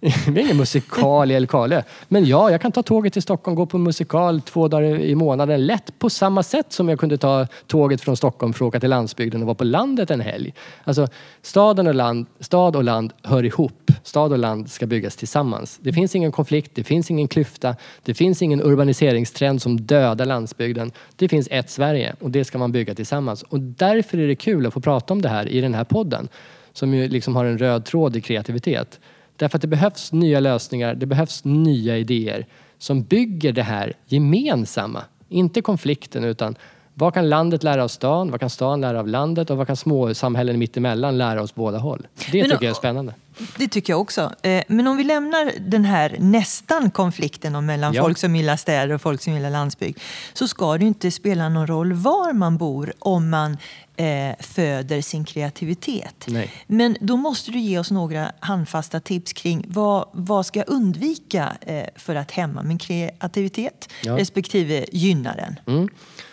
det 0.00 0.40
är 0.40 0.44
ingen 0.44 0.56
musikal 0.56 1.30
i 1.30 1.34
Älvkarleö. 1.34 1.82
Men 2.08 2.24
ja, 2.24 2.50
jag 2.50 2.60
kan 2.60 2.72
ta 2.72 2.82
tåget 2.82 3.12
till 3.12 3.22
Stockholm, 3.22 3.54
gå 3.54 3.66
på 3.66 3.78
musikal 3.78 4.40
två 4.40 4.68
dagar 4.68 5.00
i 5.00 5.14
månaden 5.14 5.66
lätt 5.66 5.98
på 5.98 6.10
samma 6.10 6.42
sätt 6.42 6.72
som 6.72 6.88
jag 6.88 7.00
kunde 7.00 7.18
ta 7.18 7.46
tåget 7.66 8.00
från 8.00 8.16
Stockholm 8.16 8.52
för 8.52 8.64
att 8.64 8.68
åka 8.68 8.80
till 8.80 8.90
landsbygden 8.90 9.40
och 9.40 9.46
vara 9.46 9.54
på 9.54 9.64
landet 9.64 10.10
en 10.10 10.20
helg. 10.20 10.54
Alltså, 10.84 11.08
staden 11.42 11.86
och 11.86 11.94
land, 11.94 12.26
stad 12.40 12.76
och 12.76 12.84
land 12.84 13.12
hör 13.22 13.44
ihop. 13.44 13.90
Stad 14.02 14.32
och 14.32 14.38
land 14.38 14.70
ska 14.70 14.86
byggas 14.86 15.16
tillsammans. 15.16 15.78
Det 15.82 15.92
finns 15.92 16.14
ingen 16.14 16.32
konflikt, 16.32 16.70
det 16.74 16.84
finns 16.84 17.10
ingen 17.10 17.28
klyfta, 17.28 17.76
det 18.02 18.14
finns 18.14 18.42
ingen 18.42 18.62
urbaniseringstrend 18.62 19.62
som 19.62 19.80
dödar 19.80 20.26
landsbygden. 20.26 20.92
Det 21.16 21.28
finns 21.28 21.48
ett 21.50 21.70
Sverige 21.70 22.14
och 22.20 22.30
det 22.30 22.44
ska 22.44 22.58
man 22.58 22.72
bygga 22.72 22.94
tillsammans. 22.94 23.42
Och 23.42 23.60
därför 23.60 24.18
är 24.18 24.26
det 24.26 24.36
kul 24.36 24.66
att 24.66 24.74
få 24.74 24.80
prata 24.80 25.12
om 25.14 25.22
det 25.22 25.28
här 25.28 25.48
i 25.48 25.60
den 25.60 25.74
här 25.74 25.84
podden 25.84 26.28
som 26.72 26.94
ju 26.94 27.08
liksom 27.08 27.36
har 27.36 27.44
en 27.44 27.58
röd 27.58 27.84
tråd 27.84 28.16
i 28.16 28.20
kreativitet. 28.20 29.00
Därför 29.38 29.58
att 29.58 29.62
det 29.62 29.68
behövs 29.68 30.12
nya 30.12 30.40
lösningar, 30.40 30.94
det 30.94 31.06
behövs 31.06 31.44
nya 31.44 31.98
idéer 31.98 32.46
som 32.78 33.02
bygger 33.02 33.52
det 33.52 33.62
här 33.62 33.92
gemensamma. 34.06 35.04
Inte 35.28 35.62
konflikten 35.62 36.24
utan 36.24 36.56
vad 36.98 37.14
kan 37.14 37.28
landet 37.28 37.62
lära 37.62 37.84
av 37.84 37.88
stan? 37.88 38.30
Vad 38.30 38.40
kan 38.40 38.50
stan 38.50 38.80
lära 38.80 39.00
av 39.00 39.08
landet? 39.08 39.50
Och 39.50 39.56
vad 39.56 39.66
kan 39.66 39.76
småsamhällen 39.76 40.58
mittemellan 40.58 41.18
lära 41.18 41.42
oss 41.42 41.54
båda 41.54 41.78
håll? 41.78 42.06
Det 42.32 42.40
Men, 42.40 42.50
tycker 42.50 42.64
jag 42.64 42.70
är 42.70 42.74
spännande. 42.74 43.14
Det 43.56 43.68
tycker 43.68 43.92
jag 43.92 44.00
också. 44.00 44.32
Eh, 44.42 44.62
men 44.68 44.86
om 44.86 44.96
vi 44.96 45.04
lämnar 45.04 45.52
den 45.60 45.84
här 45.84 46.16
nästan 46.18 46.90
konflikten 46.90 47.66
mellan 47.66 47.94
ja. 47.94 48.02
folk 48.02 48.18
som 48.18 48.36
gillar 48.36 48.56
städer 48.56 48.94
och 48.94 49.02
folk 49.02 49.22
som 49.22 49.32
gillar 49.32 49.50
landsbygd 49.50 49.98
så 50.32 50.48
ska 50.48 50.78
det 50.78 50.84
inte 50.84 51.10
spela 51.10 51.48
någon 51.48 51.66
roll 51.66 51.92
var 51.92 52.32
man 52.32 52.56
bor 52.56 52.92
om 52.98 53.30
man 53.30 53.56
eh, 53.96 54.36
föder 54.40 55.00
sin 55.00 55.24
kreativitet. 55.24 56.24
Nej. 56.26 56.52
Men 56.66 56.96
då 57.00 57.16
måste 57.16 57.50
du 57.50 57.58
ge 57.58 57.78
oss 57.78 57.90
några 57.90 58.32
handfasta 58.40 59.00
tips 59.00 59.32
kring 59.32 59.64
vad, 59.68 60.08
vad 60.12 60.46
ska 60.46 60.58
jag 60.58 60.68
undvika 60.68 61.52
eh, 61.60 61.84
för 61.96 62.14
att 62.14 62.30
hämma 62.30 62.62
min 62.62 62.78
kreativitet 62.78 63.88
ja. 64.02 64.18
respektive 64.18 64.86
gynna 64.92 65.34
den. 65.34 65.76
Mm. 65.76 65.88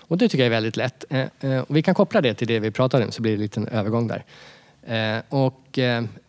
Och 0.07 0.17
det 0.17 0.29
tycker 0.29 0.43
jag 0.43 0.45
är 0.45 0.55
väldigt 0.55 0.77
lätt. 0.77 1.05
Eh, 1.09 1.27
eh, 1.39 1.59
och 1.59 1.75
vi 1.75 1.81
kan 1.81 1.95
koppla 1.95 2.21
det 2.21 2.33
till 2.33 2.47
det 2.47 2.59
vi 2.59 2.71
pratade 2.71 3.05
om 3.05 3.11
så 3.11 3.21
blir 3.21 3.31
det 3.31 3.37
en 3.37 3.41
liten 3.41 3.67
övergång 3.67 4.07
där. 4.07 4.25
Eh, 4.83 5.23
och, 5.29 5.79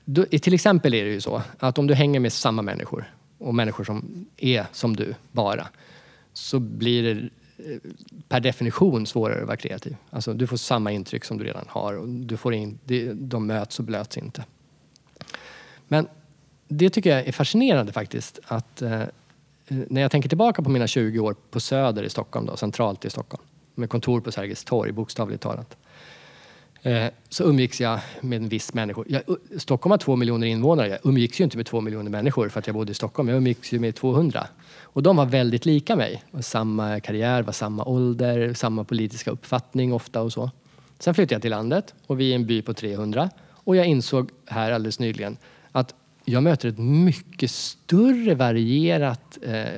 då, 0.04 0.24
till 0.24 0.54
exempel 0.54 0.94
är 0.94 1.04
det 1.04 1.10
ju 1.10 1.20
så 1.20 1.42
att 1.58 1.78
om 1.78 1.86
du 1.86 1.94
hänger 1.94 2.20
med 2.20 2.32
samma 2.32 2.62
människor 2.62 3.12
och 3.38 3.54
människor 3.54 3.84
som 3.84 4.26
är 4.36 4.66
som 4.72 4.96
du 4.96 5.14
bara 5.32 5.68
så 6.32 6.58
blir 6.58 7.14
det 7.14 7.28
per 8.28 8.40
definition 8.40 9.06
svårare 9.06 9.40
att 9.40 9.46
vara 9.46 9.56
kreativ. 9.56 9.96
Alltså, 10.10 10.32
du 10.32 10.46
får 10.46 10.56
samma 10.56 10.92
intryck 10.92 11.24
som 11.24 11.38
du 11.38 11.44
redan 11.44 11.64
har 11.68 11.94
och 11.94 12.08
du 12.08 12.36
får 12.36 12.54
in, 12.54 12.78
de 13.14 13.46
möts 13.46 13.78
och 13.78 13.84
blöts 13.84 14.18
inte. 14.18 14.44
Men 15.88 16.08
det 16.68 16.90
tycker 16.90 17.10
jag 17.16 17.26
är 17.26 17.32
fascinerande 17.32 17.92
faktiskt 17.92 18.38
att 18.44 18.82
när 19.68 20.00
jag 20.00 20.10
tänker 20.10 20.28
tillbaka 20.28 20.62
på 20.62 20.70
mina 20.70 20.86
20 20.86 21.18
år 21.18 21.36
på 21.50 21.60
Söder 21.60 22.02
i 22.02 22.10
Stockholm, 22.10 22.46
då, 22.46 22.56
centralt 22.56 23.04
i 23.04 23.10
Stockholm 23.10 23.44
med 23.76 23.90
kontor 23.90 24.20
på 24.20 24.32
Sergels 24.32 24.64
torg, 24.64 24.92
bokstavligt 24.92 25.42
talat. 25.42 25.76
Eh, 26.82 27.06
så 27.28 27.44
umgicks 27.44 27.80
jag 27.80 28.00
med 28.20 28.42
en 28.42 28.48
viss 28.48 28.74
människor. 28.74 29.06
Jag, 29.08 29.22
Stockholm 29.56 29.90
har 29.90 29.98
två 29.98 30.16
miljoner 30.16 30.46
invånare. 30.46 30.88
Jag 30.88 30.98
umgicks 31.02 31.40
ju 31.40 31.44
inte 31.44 31.56
med 31.56 31.66
två 31.66 31.80
miljoner 31.80 32.10
människor 32.10 32.48
för 32.48 32.58
att 32.58 32.66
jag 32.66 32.74
bodde 32.74 32.92
i 32.92 32.94
Stockholm. 32.94 33.28
Jag 33.28 33.36
umgicks 33.36 33.72
ju 33.72 33.78
med 33.78 33.94
200. 33.94 34.46
Och 34.82 35.02
de 35.02 35.16
var 35.16 35.26
väldigt 35.26 35.66
lika 35.66 35.96
mig. 35.96 36.22
Samma 36.40 37.00
karriär, 37.00 37.42
var 37.42 37.52
samma 37.52 37.84
ålder, 37.84 38.54
samma 38.54 38.84
politiska 38.84 39.30
uppfattning 39.30 39.92
ofta 39.92 40.22
och 40.22 40.32
så. 40.32 40.50
Sen 40.98 41.14
flyttade 41.14 41.34
jag 41.34 41.42
till 41.42 41.50
landet 41.50 41.94
och 42.06 42.20
vi 42.20 42.30
är 42.30 42.34
en 42.34 42.46
by 42.46 42.62
på 42.62 42.74
300. 42.74 43.30
Och 43.48 43.76
jag 43.76 43.86
insåg 43.86 44.30
här 44.46 44.72
alldeles 44.72 44.98
nyligen 44.98 45.36
att 45.72 45.94
jag 46.24 46.42
möter 46.42 46.68
ett 46.68 46.78
mycket 46.78 47.50
större 47.50 48.34
varierat 48.34 49.38
eh, 49.42 49.60
eh 49.60 49.68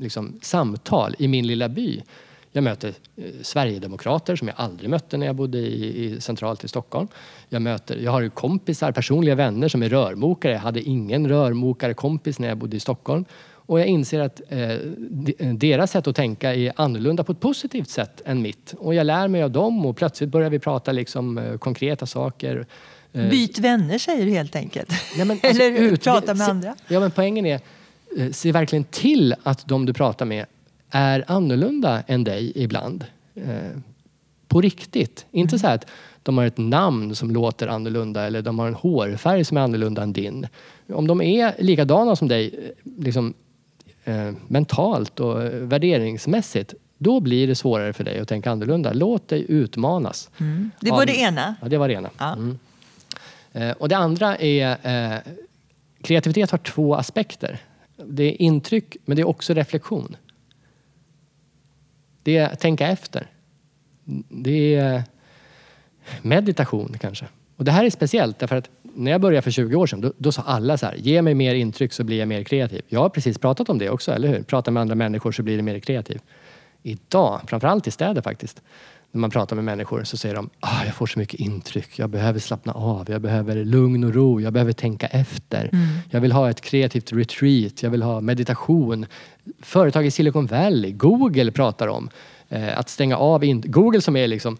liksom, 0.00 0.38
samtal 0.42 1.14
i 1.18 1.28
min 1.28 1.46
lilla 1.46 1.68
by 1.68 2.02
jag 2.58 2.64
möter 2.64 2.88
eh, 3.16 3.24
Sverigedemokrater 3.42 4.36
som 4.36 4.48
jag 4.48 4.54
aldrig 4.60 4.90
mötte 4.90 5.16
när 5.16 5.26
jag 5.26 5.36
bodde 5.36 5.58
i, 5.58 6.04
i 6.04 6.20
centralt 6.20 6.64
i 6.64 6.68
Stockholm. 6.68 7.08
Jag, 7.48 7.62
möter, 7.62 7.96
jag 7.96 8.12
har 8.12 8.28
kompisar, 8.28 8.92
personliga 8.92 9.34
vänner 9.34 9.68
som 9.68 9.82
är 9.82 9.88
rörmokare. 9.88 10.52
Jag 10.52 10.60
hade 10.60 10.80
ingen 10.80 11.28
rörmokarkompis 11.28 12.38
när 12.38 12.48
jag 12.48 12.58
bodde 12.58 12.76
i 12.76 12.80
Stockholm. 12.80 13.24
Och 13.68 13.80
jag 13.80 13.86
inser 13.86 14.20
att 14.20 14.40
eh, 14.48 14.76
deras 15.52 15.90
sätt 15.90 16.06
att 16.06 16.16
tänka 16.16 16.54
är 16.54 16.72
annorlunda 16.76 17.24
på 17.24 17.32
ett 17.32 17.40
positivt 17.40 17.88
sätt 17.88 18.22
än 18.24 18.42
mitt. 18.42 18.74
Och 18.78 18.94
jag 18.94 19.06
lär 19.06 19.28
mig 19.28 19.42
av 19.42 19.50
dem 19.50 19.86
och 19.86 19.96
plötsligt 19.96 20.30
börjar 20.30 20.50
vi 20.50 20.58
prata 20.58 20.92
liksom, 20.92 21.38
eh, 21.38 21.56
konkreta 21.56 22.06
saker. 22.06 22.66
Eh, 23.12 23.28
Byt 23.28 23.58
vänner 23.58 23.98
säger 23.98 24.26
du 24.26 24.30
helt 24.30 24.56
enkelt. 24.56 24.90
Nej, 25.16 25.26
men, 25.26 25.40
alltså, 25.42 25.62
Eller 25.62 25.80
ut, 25.80 26.04
prata 26.04 26.34
med 26.34 26.46
se, 26.46 26.50
andra. 26.50 26.74
Ja 26.88 27.00
men 27.00 27.10
poängen 27.10 27.46
är, 27.46 27.60
eh, 28.18 28.30
se 28.30 28.52
verkligen 28.52 28.84
till 28.84 29.34
att 29.42 29.68
de 29.68 29.86
du 29.86 29.92
pratar 29.92 30.26
med 30.26 30.46
är 30.90 31.24
annorlunda 31.26 32.02
än 32.06 32.24
dig 32.24 32.52
ibland. 32.54 33.04
Eh, 33.34 33.78
på 34.48 34.60
riktigt. 34.60 35.26
Inte 35.30 35.54
mm. 35.54 35.58
så 35.58 35.66
att 35.66 35.86
de 36.22 36.38
har 36.38 36.44
ett 36.44 36.58
namn 36.58 37.14
som 37.14 37.30
låter 37.30 37.68
annorlunda 37.68 38.26
eller 38.26 38.42
de 38.42 38.58
har 38.58 38.68
en 38.68 38.74
hårfärg 38.74 39.44
som 39.44 39.56
är 39.56 39.60
annorlunda 39.60 40.02
än 40.02 40.12
din. 40.12 40.46
Om 40.92 41.06
de 41.06 41.22
är 41.22 41.54
likadana 41.58 42.16
som 42.16 42.28
dig 42.28 42.46
eh, 42.46 42.92
liksom, 43.04 43.34
eh, 44.04 44.32
mentalt 44.48 45.20
och 45.20 45.42
värderingsmässigt 45.72 46.74
då 46.98 47.20
blir 47.20 47.46
det 47.46 47.54
svårare 47.54 47.92
för 47.92 48.04
dig 48.04 48.18
att 48.18 48.28
tänka 48.28 48.50
annorlunda. 48.50 48.92
Låt 48.92 49.28
dig 49.28 49.44
utmanas. 49.48 50.30
Mm. 50.38 50.70
Det 50.80 50.90
var 50.90 51.00
av, 51.00 51.06
det 51.06 51.16
ena? 51.16 51.54
Ja, 51.62 51.68
det 51.68 51.78
var 51.78 51.88
det 51.88 51.94
ena. 51.94 52.10
Ja. 52.18 52.32
Mm. 52.32 52.58
Eh, 53.52 53.70
och 53.70 53.88
det 53.88 53.96
andra 53.96 54.36
är 54.36 54.76
eh, 54.82 55.18
kreativitet 56.02 56.50
har 56.50 56.58
två 56.58 56.94
aspekter. 56.94 57.58
Det 57.96 58.24
är 58.24 58.42
intryck 58.42 58.96
men 59.04 59.16
det 59.16 59.22
är 59.22 59.28
också 59.28 59.54
reflektion. 59.54 60.16
Det 62.28 62.36
är 62.36 62.52
att 62.52 62.60
tänka 62.60 62.88
efter. 62.88 63.26
Det 64.28 64.74
är 64.74 65.02
meditation 66.22 66.96
kanske. 67.00 67.26
Och 67.56 67.64
det 67.64 67.72
här 67.72 67.84
är 67.84 67.90
speciellt 67.90 68.38
därför 68.38 68.56
att 68.56 68.70
när 68.82 69.10
jag 69.10 69.20
började 69.20 69.42
för 69.42 69.50
20 69.50 69.76
år 69.76 69.86
sedan 69.86 70.00
då, 70.00 70.12
då 70.18 70.32
sa 70.32 70.42
alla 70.42 70.78
så 70.78 70.86
här, 70.86 70.94
ge 70.94 71.22
mig 71.22 71.34
mer 71.34 71.54
intryck 71.54 71.92
så 71.92 72.04
blir 72.04 72.18
jag 72.18 72.28
mer 72.28 72.42
kreativ. 72.44 72.82
Jag 72.88 73.00
har 73.00 73.08
precis 73.08 73.38
pratat 73.38 73.68
om 73.68 73.78
det 73.78 73.90
också, 73.90 74.12
eller 74.12 74.28
hur? 74.28 74.42
Prata 74.42 74.70
med 74.70 74.80
andra 74.80 74.94
människor 74.94 75.32
så 75.32 75.42
blir 75.42 75.56
det 75.56 75.62
mer 75.62 75.78
kreativ. 75.78 76.20
Idag, 76.82 77.40
framförallt 77.46 77.86
i 77.86 77.90
städer 77.90 78.22
faktiskt, 78.22 78.62
när 79.12 79.20
man 79.20 79.30
pratar 79.30 79.56
med 79.56 79.64
människor 79.64 80.04
så 80.04 80.16
säger 80.16 80.34
de 80.34 80.50
ah, 80.60 80.84
jag 80.84 80.94
får 80.94 81.06
så 81.06 81.18
mycket 81.18 81.40
intryck, 81.40 81.98
jag 81.98 82.10
behöver 82.10 82.40
slappna 82.40 82.72
av, 82.72 83.10
jag 83.10 83.20
behöver 83.20 83.64
lugn 83.64 84.04
och 84.04 84.14
ro, 84.14 84.40
jag 84.40 84.52
behöver 84.52 84.72
tänka 84.72 85.06
efter. 85.06 85.70
Mm. 85.72 85.86
Jag 86.10 86.20
vill 86.20 86.32
ha 86.32 86.50
ett 86.50 86.60
kreativt 86.60 87.12
retreat, 87.12 87.82
jag 87.82 87.90
vill 87.90 88.02
ha 88.02 88.20
meditation. 88.20 89.06
Företag 89.62 90.06
i 90.06 90.10
Silicon 90.10 90.46
Valley, 90.46 90.92
Google 90.92 91.52
pratar 91.52 91.88
om 91.88 92.10
eh, 92.48 92.78
att 92.78 92.88
stänga 92.88 93.16
av, 93.16 93.44
in 93.44 93.62
Google 93.66 94.00
som 94.00 94.16
är 94.16 94.26
liksom 94.26 94.56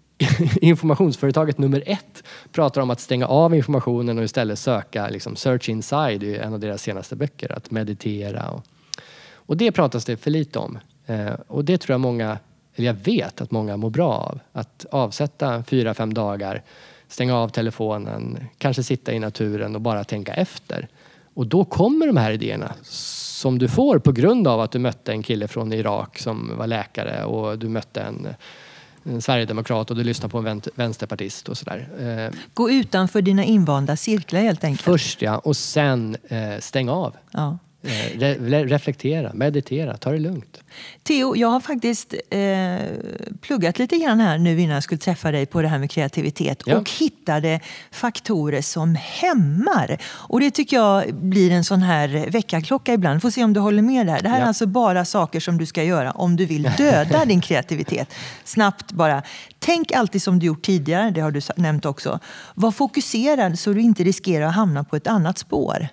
informationsföretaget 0.60 1.58
nummer 1.58 1.82
ett 1.86 2.22
pratar 2.52 2.80
om 2.80 2.90
att 2.90 3.00
stänga 3.00 3.26
av 3.26 3.54
informationen 3.54 4.18
och 4.18 4.24
istället 4.24 4.58
söka 4.58 5.08
liksom, 5.08 5.36
search 5.36 5.68
inside 5.68 6.22
i 6.22 6.36
en 6.36 6.54
av 6.54 6.60
deras 6.60 6.82
senaste 6.82 7.16
böcker, 7.16 7.52
att 7.52 7.70
meditera. 7.70 8.50
Och, 8.50 8.64
och 9.34 9.56
det 9.56 9.72
pratas 9.72 10.04
det 10.04 10.16
för 10.16 10.30
lite 10.30 10.58
om. 10.58 10.78
Eh, 11.06 11.32
och 11.46 11.64
det 11.64 11.78
tror 11.78 11.94
jag 11.94 12.00
många 12.00 12.38
eller 12.76 12.86
jag 12.86 12.94
vet 12.94 13.40
att 13.40 13.50
många 13.50 13.76
mår 13.76 13.90
bra 13.90 14.12
av. 14.12 14.40
Att 14.52 14.86
avsätta 14.90 15.62
fyra, 15.62 15.94
fem 15.94 16.14
dagar, 16.14 16.62
stänga 17.08 17.36
av 17.36 17.48
telefonen, 17.48 18.38
kanske 18.58 18.82
sitta 18.82 19.12
i 19.12 19.18
naturen 19.18 19.74
och 19.74 19.80
bara 19.80 20.04
tänka 20.04 20.34
efter. 20.34 20.88
Och 21.34 21.46
då 21.46 21.64
kommer 21.64 22.06
de 22.06 22.16
här 22.16 22.30
idéerna 22.30 22.72
som 22.82 23.58
du 23.58 23.68
får 23.68 23.98
på 23.98 24.12
grund 24.12 24.48
av 24.48 24.60
att 24.60 24.70
du 24.72 24.78
mötte 24.78 25.12
en 25.12 25.22
kille 25.22 25.48
från 25.48 25.72
Irak 25.72 26.18
som 26.18 26.56
var 26.58 26.66
läkare 26.66 27.24
och 27.24 27.58
du 27.58 27.68
mötte 27.68 28.00
en, 28.00 28.28
en 29.04 29.22
sverigedemokrat 29.22 29.90
och 29.90 29.96
du 29.96 30.04
lyssnade 30.04 30.32
på 30.32 30.38
en 30.38 30.62
vänsterpartist 30.74 31.48
och 31.48 31.58
sådär. 31.58 31.88
Eh, 32.00 32.38
Gå 32.54 32.70
utanför 32.70 33.22
dina 33.22 33.44
invanda 33.44 33.96
cirklar 33.96 34.40
helt 34.40 34.64
enkelt. 34.64 34.82
Först 34.82 35.22
ja, 35.22 35.38
och 35.38 35.56
sen 35.56 36.16
eh, 36.28 36.58
stäng 36.60 36.88
av. 36.88 37.16
Ja. 37.30 37.58
Eh, 37.84 38.18
re 38.18 38.64
reflektera, 38.64 39.30
meditera, 39.34 39.96
ta 39.96 40.10
det 40.10 40.18
lugnt. 40.18 40.60
Theo, 41.02 41.36
jag 41.36 41.48
har 41.48 41.60
faktiskt 41.60 42.14
eh, 42.30 42.76
pluggat 43.40 43.78
lite 43.78 43.98
grann 43.98 44.20
här 44.20 44.38
nu 44.38 44.60
innan 44.60 44.74
jag 44.74 44.82
skulle 44.82 44.98
träffa 44.98 45.30
dig 45.30 45.46
på 45.46 45.62
det 45.62 45.68
här 45.68 45.78
med 45.78 45.90
kreativitet 45.90 46.62
ja. 46.66 46.76
och 46.76 46.90
hittade 46.90 47.60
faktorer 47.90 48.62
som 48.62 48.94
hämmar. 48.94 49.98
Och 50.04 50.40
det 50.40 50.50
tycker 50.50 50.76
jag 50.76 51.14
blir 51.14 51.50
en 51.50 51.64
sån 51.64 51.82
här 51.82 52.26
väckarklocka 52.30 52.94
ibland. 52.94 53.22
Får 53.22 53.30
se 53.30 53.44
om 53.44 53.52
du 53.52 53.60
håller 53.60 53.82
med 53.82 54.06
där. 54.06 54.22
Det 54.22 54.28
här 54.28 54.38
ja. 54.38 54.42
är 54.42 54.48
alltså 54.48 54.66
bara 54.66 55.04
saker 55.04 55.40
som 55.40 55.58
du 55.58 55.66
ska 55.66 55.84
göra 55.84 56.10
om 56.10 56.36
du 56.36 56.46
vill 56.46 56.70
döda 56.78 57.24
din 57.26 57.40
kreativitet. 57.40 58.14
Snabbt 58.44 58.92
bara. 58.92 59.22
Tänk 59.58 59.92
alltid 59.92 60.22
som 60.22 60.38
du 60.38 60.46
gjort 60.46 60.62
tidigare, 60.62 61.10
det 61.10 61.20
har 61.20 61.30
du 61.30 61.40
nämnt 61.56 61.86
också. 61.86 62.20
Var 62.54 62.70
fokuserad 62.70 63.58
så 63.58 63.72
du 63.72 63.80
inte 63.80 64.04
riskerar 64.04 64.46
att 64.46 64.54
hamna 64.54 64.84
på 64.84 64.96
ett 64.96 65.06
annat 65.06 65.38
spår. 65.38 65.88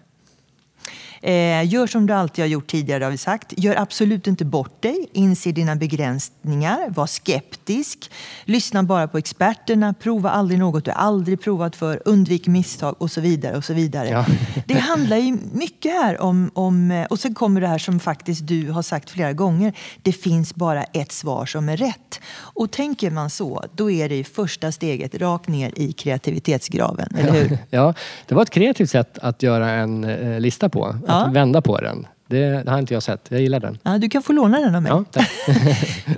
Eh, 1.22 1.68
gör 1.68 1.88
som 1.88 2.06
du 2.06 2.14
alltid 2.14 2.44
har 2.44 2.50
gjort 2.50 2.68
tidigare 2.68 3.04
har 3.04 3.12
vi 3.12 3.18
sagt. 3.18 3.54
Gör 3.58 3.76
absolut 3.76 4.28
inte 4.28 4.46
bort 4.46 4.82
dig. 4.82 5.10
Inse 5.14 5.52
dina 5.52 5.76
begränsningar. 5.76 6.90
Var 6.90 7.08
skeptisk. 7.08 8.12
Lyssna 8.46 8.84
bara 8.84 9.08
på 9.08 9.18
experterna. 9.18 9.94
Prova 9.94 10.30
aldrig 10.30 10.60
något 10.60 10.86
du 10.86 10.92
aldrig 10.92 11.42
provat 11.42 11.76
för. 11.76 12.02
Undvik 12.06 12.48
misstag 12.48 12.96
och 12.98 13.12
så 13.12 13.22
vidare. 13.22 13.58
och 13.58 13.66
så 13.66 13.74
vidare. 13.74 14.10
Ja. 14.10 14.26
det 14.66 14.80
handlar 14.80 15.18
ju 15.18 15.38
mycket 15.54 15.92
här 15.92 16.22
om, 16.22 16.52
om... 16.54 17.06
Och 17.10 17.20
sen 17.20 17.34
kommer 17.34 17.62
det 17.62 17.68
här 17.68 17.78
som 17.78 18.00
faktiskt 18.00 18.48
du 18.48 18.72
har 18.72 18.82
sagt 18.82 19.10
flera 19.10 19.34
gånger. 19.34 19.74
Det 20.02 20.12
finns 20.12 20.56
bara 20.56 20.84
ett 20.84 21.12
svar 21.12 21.46
som 21.46 21.70
är 21.70 21.78
rätt. 21.78 22.20
Och 22.36 22.72
tänker 22.72 23.12
man 23.12 23.30
så, 23.30 23.64
då 23.76 23.92
är 23.92 24.10
det 24.10 24.24
första 24.24 24.72
steget 24.72 25.16
rakt 25.16 25.48
ner 25.48 25.72
i 25.76 25.92
kreativitetsgraven. 25.92 27.16
Eller 27.18 27.32
hur? 27.32 27.58
Ja, 27.70 27.94
det 28.28 28.36
var 28.36 28.42
ett 28.42 28.50
kreativt 28.50 28.90
sätt 28.90 29.18
att 29.18 29.44
göra 29.44 29.70
en 29.70 30.04
eh, 30.04 30.40
lista 30.40 30.70
på. 30.70 30.96
Att 31.10 31.28
ja. 31.28 31.32
vända 31.34 31.62
på 31.62 31.78
den. 31.78 32.08
Det, 32.28 32.64
det, 32.64 32.72
har 32.72 32.80
inte 32.80 32.94
jag 32.94 33.04
sett. 33.04 33.28
Jag 33.30 33.42
gillar 33.42 33.60
den. 33.60 33.78
Ja, 33.84 33.98
du 33.98 34.10
kan 34.10 34.24
få 34.24 34.34
låna 34.34 34.60
den 34.60 34.76
av 34.76 34.84
mig. 34.84 34.92
Ja, 34.92 35.06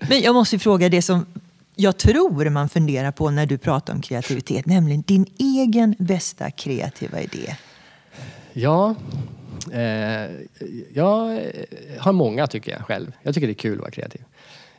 Men 0.09 0.21
jag 0.21 0.35
måste 0.35 0.59
fråga 0.59 0.89
det 0.89 1.01
som 1.01 1.25
jag 1.75 1.97
tror 1.97 2.49
man 2.49 2.69
funderar 2.69 3.11
på 3.11 3.29
när 3.29 3.45
du 3.45 3.57
pratar 3.57 3.93
om 3.93 4.01
kreativitet, 4.01 4.65
nämligen 4.65 5.01
din 5.01 5.25
egen 5.37 5.95
bästa 5.99 6.51
kreativa 6.51 7.21
idé. 7.21 7.55
Ja, 8.53 8.95
eh, 9.71 10.31
jag 10.93 11.41
har 11.99 12.11
många 12.11 12.47
tycker 12.47 12.71
jag 12.71 12.81
själv. 12.81 13.11
Jag 13.21 13.33
tycker 13.33 13.47
det 13.47 13.53
är 13.53 13.55
kul 13.55 13.73
att 13.73 13.81
vara 13.81 13.91
kreativ. 13.91 14.21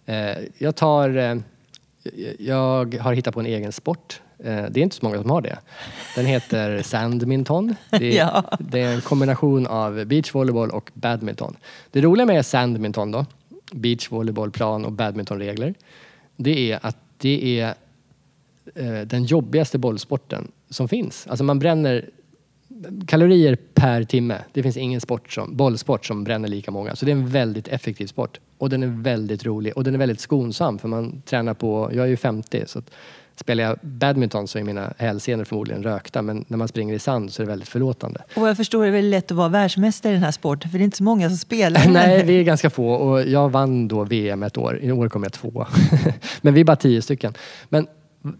Eh, 0.07 0.37
jag 0.59 0.77
tar... 0.77 1.17
Eh, 1.17 1.37
jag 2.39 2.95
har 2.95 3.13
hittat 3.13 3.35
på 3.35 3.41
en 3.41 3.47
egen 3.47 3.73
sport. 3.73 4.21
Eh, 4.45 4.65
det 4.71 4.81
är 4.81 4.83
inte 4.83 4.97
så 4.97 5.05
många 5.05 5.21
som 5.21 5.31
har 5.31 5.41
det. 5.41 5.59
Den 6.17 6.27
heter 6.27 6.83
Sandminton. 6.85 7.75
Det 7.91 8.19
är, 8.19 8.27
ja. 8.27 8.45
det 8.59 8.81
är 8.81 8.95
en 8.95 9.01
kombination 9.01 9.67
av 9.67 10.05
beachvolleyboll 10.05 10.71
och 10.71 10.91
badminton. 10.95 11.57
Det 11.91 12.01
roliga 12.01 12.27
med 12.27 12.47
Sandminton 12.47 13.11
då, 13.11 13.27
beachvolleybollplan 13.73 14.85
och 14.85 14.93
badmintonregler, 14.93 15.75
det 16.37 16.73
är 16.73 16.79
att 16.83 16.97
det 17.19 17.61
är 17.61 17.75
den 19.05 19.25
jobbigaste 19.25 19.79
bollsporten 19.79 20.53
som 20.71 20.89
finns. 20.89 21.27
Alltså 21.27 21.45
man 21.45 21.59
bränner 21.59 22.11
kalorier 23.07 23.59
per 23.75 24.05
timme. 24.05 24.39
Det 24.53 24.63
finns 24.63 24.77
ingen 24.77 25.01
sport 25.01 25.33
som, 25.33 25.57
bollsport 25.57 26.07
som 26.07 26.25
bränner 26.25 26.49
lika 26.49 26.71
många. 26.71 26.97
Så 26.97 27.05
det 27.05 27.11
är 27.11 27.17
en 27.17 27.29
väldigt 27.29 27.69
effektiv 27.69 28.07
sport. 28.07 28.41
Och 28.59 28.71
den 28.71 28.83
är 28.83 29.03
väldigt 29.03 29.45
rolig 29.45 29.77
och 29.77 29.85
den 29.85 29.95
är 29.95 29.99
väldigt 29.99 30.21
skonsam 30.21 30.79
för 30.79 30.89
man 30.89 31.23
tränar 31.23 31.55
på, 31.55 31.91
jag 31.95 32.05
är 32.05 32.09
ju 32.09 32.17
50 32.17 32.65
så 32.67 32.83
Spelar 33.43 33.65
jag 33.65 33.79
badminton 33.81 34.49
så 34.49 34.59
är 34.59 34.63
mina 34.63 34.93
hälsenor 34.99 35.45
förmodligen 35.45 35.83
rökta 35.83 36.23
men 36.23 36.45
när 36.49 36.57
man 36.57 36.69
springer 36.69 36.95
i 36.95 36.99
sand 36.99 37.33
så 37.33 37.43
är 37.43 37.47
det 37.47 37.51
väldigt 37.51 37.69
förlåtande. 37.69 38.21
Och 38.37 38.49
jag 38.49 38.57
förstår 38.57 38.83
det 38.83 38.89
är 38.89 38.93
väldigt 38.93 39.11
lätt 39.11 39.31
att 39.31 39.37
vara 39.37 39.49
världsmästare 39.49 40.13
i 40.13 40.15
den 40.15 40.25
här 40.25 40.31
sporten 40.31 40.71
för 40.71 40.79
det 40.79 40.83
är 40.83 40.85
inte 40.85 40.97
så 40.97 41.05
många 41.05 41.29
som 41.29 41.39
spelar. 41.39 41.89
Nej, 41.89 42.25
vi 42.25 42.39
är 42.39 42.43
ganska 42.43 42.71
få 42.71 42.93
och 42.93 43.23
jag 43.23 43.49
vann 43.49 43.89
då 43.89 44.05
VM 44.05 44.43
ett 44.43 44.59
år. 44.59 44.79
I 44.83 44.93
år 44.93 45.09
kom 45.09 45.23
jag 45.23 45.33
två. 45.33 45.67
men 46.41 46.55
vi 46.55 46.61
är 46.61 46.65
bara 46.65 46.77
tio 46.77 47.03
stycken. 47.03 47.35
Men 47.69 47.87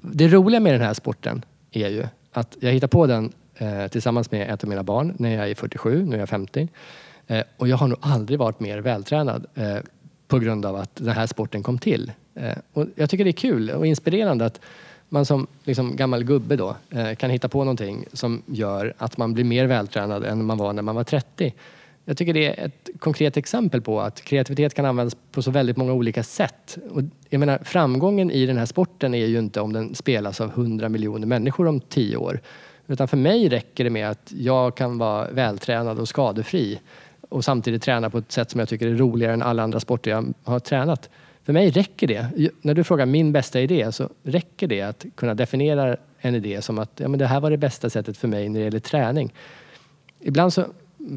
det 0.01 0.29
roliga 0.29 0.61
med 0.61 0.75
den 0.75 0.83
här 0.83 0.95
sporten 0.95 1.45
är 1.71 1.89
ju 1.89 2.07
att 2.33 2.57
jag 2.61 2.73
hittar 2.73 2.89
på 2.89 3.07
den 3.07 3.33
eh, 3.57 3.87
tillsammans 3.87 4.31
med 4.31 4.55
ett 4.55 4.63
av 4.65 4.69
mina 4.69 4.83
barn 4.83 5.15
när 5.19 5.37
jag 5.37 5.51
är 5.51 5.55
47, 5.55 6.05
nu 6.05 6.17
är 6.17 6.21
jag 6.21 6.29
50. 6.29 6.69
Eh, 7.27 7.43
och 7.57 7.69
jag 7.69 7.77
har 7.77 7.89
nog 7.89 7.99
aldrig 8.01 8.39
varit 8.39 8.61
mer 8.61 8.79
vältränad 8.79 9.47
eh, 9.55 9.77
på 10.29 10.39
grund 10.39 10.67
av 10.67 10.77
att 10.77 10.97
den 10.97 11.15
här 11.15 11.27
sporten 11.27 11.63
kom 11.63 11.79
till. 11.79 12.13
Eh, 12.35 12.59
och 12.73 12.87
jag 12.95 13.11
tycker 13.11 13.25
det 13.25 13.31
är 13.31 13.33
kul 13.33 13.71
och 13.71 13.87
inspirerande 13.87 14.47
att 14.47 14.61
man 15.13 15.27
som 15.27 15.47
liksom, 15.65 15.97
gammal 15.97 16.25
gubbe 16.25 16.57
då 16.57 16.77
eh, 16.91 17.15
kan 17.15 17.31
hitta 17.31 17.49
på 17.49 17.59
någonting 17.59 18.05
som 18.13 18.43
gör 18.47 18.95
att 18.99 19.17
man 19.17 19.35
blir 19.35 19.45
mer 19.45 19.67
vältränad 19.67 20.25
än 20.25 20.45
man 20.45 20.59
var 20.59 20.73
när 20.73 20.83
man 20.83 20.95
var 20.95 21.05
30. 21.05 21.55
Jag 22.05 22.17
tycker 22.17 22.35
det 22.35 22.47
är 22.47 22.67
ett 22.67 22.91
konkret 22.99 23.37
exempel 23.37 23.81
på 23.81 24.01
att 24.01 24.21
kreativitet 24.21 24.75
kan 24.75 24.85
användas 24.85 25.17
på 25.33 25.43
så 25.43 25.51
väldigt 25.51 25.77
många 25.77 25.93
olika 25.93 26.23
sätt. 26.23 26.79
Och 26.91 27.03
jag 27.29 27.39
menar, 27.39 27.59
framgången 27.65 28.31
i 28.31 28.47
den 28.47 28.59
här 28.59 28.67
sporten 28.67 29.15
är 29.15 29.27
ju 29.27 29.39
inte 29.39 29.61
om 29.61 29.73
den 29.73 29.95
spelas 29.95 30.41
av 30.41 30.51
100 30.51 30.89
miljoner 30.89 31.27
människor 31.27 31.67
om 31.67 31.81
10 31.81 32.17
år. 32.17 32.41
Utan 32.87 33.09
för 33.09 33.17
mig 33.17 33.49
räcker 33.49 33.85
det 33.85 33.91
med 33.91 34.11
att 34.11 34.33
jag 34.37 34.75
kan 34.77 34.99
vara 34.99 35.31
vältränad 35.31 35.99
och 35.99 36.09
skadefri 36.09 36.81
och 37.29 37.45
samtidigt 37.45 37.83
träna 37.83 38.11
på 38.11 38.19
ett 38.19 38.33
sätt 38.33 38.51
som 38.51 38.59
jag 38.59 38.69
tycker 38.69 38.87
är 38.87 38.95
roligare 38.95 39.33
än 39.33 39.43
alla 39.43 39.63
andra 39.63 39.81
sporter 39.81 40.11
jag 40.11 40.35
har 40.45 40.61
tränat. 40.61 41.11
För 41.45 41.53
mig 41.53 41.71
räcker 41.71 42.07
det. 42.07 42.51
När 42.63 42.75
du 42.75 42.85
frågar 42.85 43.07
min 43.07 43.33
bästa 43.33 43.61
idé 43.61 43.93
så 43.93 44.09
räcker 44.23 44.67
det 44.67 44.83
att 44.83 45.05
kunna 45.15 45.35
definiera 45.35 45.97
en 46.21 46.35
idé 46.35 46.63
som 46.63 46.79
att 46.79 46.91
ja, 46.97 47.09
men 47.09 47.19
det 47.19 47.27
här 47.27 47.41
var 47.41 47.51
det 47.51 47.57
bästa 47.57 47.91
sättet 47.91 48.17
för 48.17 48.29
mig 48.29 48.49
när 48.49 48.61
det 48.61 48.65
gäller 48.65 48.79
träning. 48.79 49.33
Ibland 50.21 50.53
så 50.53 50.65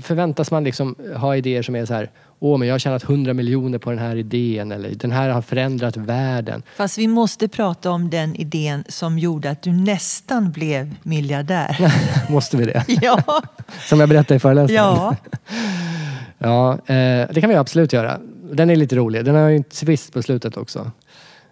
förväntas 0.02 0.52
man 0.52 0.64
liksom 0.64 0.96
ha 1.16 1.36
idéer 1.36 1.62
som 1.62 1.76
är 1.76 1.86
så 1.86 1.94
här 1.94 2.10
Åh, 2.40 2.58
men 2.58 2.68
jag 2.68 2.74
har 2.74 2.80
tjänat 2.80 3.04
100 3.04 3.34
miljoner 3.34 3.78
på 3.78 3.90
den 3.90 4.00
här 4.00 4.16
idén 4.16 4.72
eller 4.72 4.90
den 4.90 5.12
här 5.12 5.30
har 5.30 5.42
förändrat 5.42 5.98
världen. 5.98 6.64
Fast 6.76 6.98
vi 6.98 7.08
måste 7.08 7.48
prata 7.48 7.92
om 7.92 8.10
den 8.10 8.36
idén 8.36 8.84
som 8.88 9.20
gjorde 9.20 9.50
att 9.50 9.62
du 9.62 9.72
nästan 9.72 10.52
blev 10.52 10.96
miljardär. 11.04 11.94
måste 12.30 12.58
vi 12.58 12.66
det? 12.66 12.86
Ja. 13.02 13.42
Som 13.90 14.00
jag 14.00 14.10
berättade 14.10 14.36
i 14.36 14.40
föreläsningen? 14.40 14.84
Ja. 14.84 15.16
ja, 16.38 16.74
eh, 16.74 17.28
det 17.32 17.42
kan 17.42 17.50
vi 17.50 17.56
absolut 17.56 17.94
göra. 17.94 18.20
Den 18.52 18.70
är 18.70 18.76
lite 18.76 18.96
rolig. 18.96 19.26
Den 19.26 19.36
har 19.36 19.50
ju 19.50 19.56
en 19.56 19.64
twist 19.64 20.14
på 20.14 20.22
slutet 20.22 20.58
också. 20.58 20.92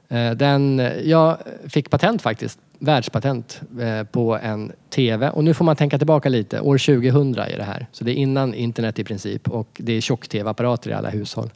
Eh, 0.10 0.32
den, 0.32 0.82
jag 1.04 1.38
fick 1.68 1.90
patent 1.90 2.22
faktiskt, 2.22 2.60
världspatent 2.80 3.62
eh, 3.80 4.04
på 4.04 4.38
en 4.44 4.72
TV. 4.90 5.30
Och 5.30 5.44
nu 5.44 5.54
får 5.54 5.66
man 5.66 5.76
tänka 5.76 5.98
tillbaka 5.98 6.30
lite. 6.30 6.60
År 6.60 6.78
2000 6.78 7.38
är 7.38 7.58
det 7.58 7.64
här. 7.64 7.88
Så 7.92 8.04
det 8.04 8.12
är 8.12 8.16
innan 8.16 8.54
internet 8.54 9.00
i 9.00 9.04
princip 9.04 9.50
och 9.50 9.68
det 9.74 9.94
är 9.94 10.02
tjock-TV-apparater 10.02 10.90
i 10.90 10.94
alla 10.94 11.10
hushåll. 11.10 11.50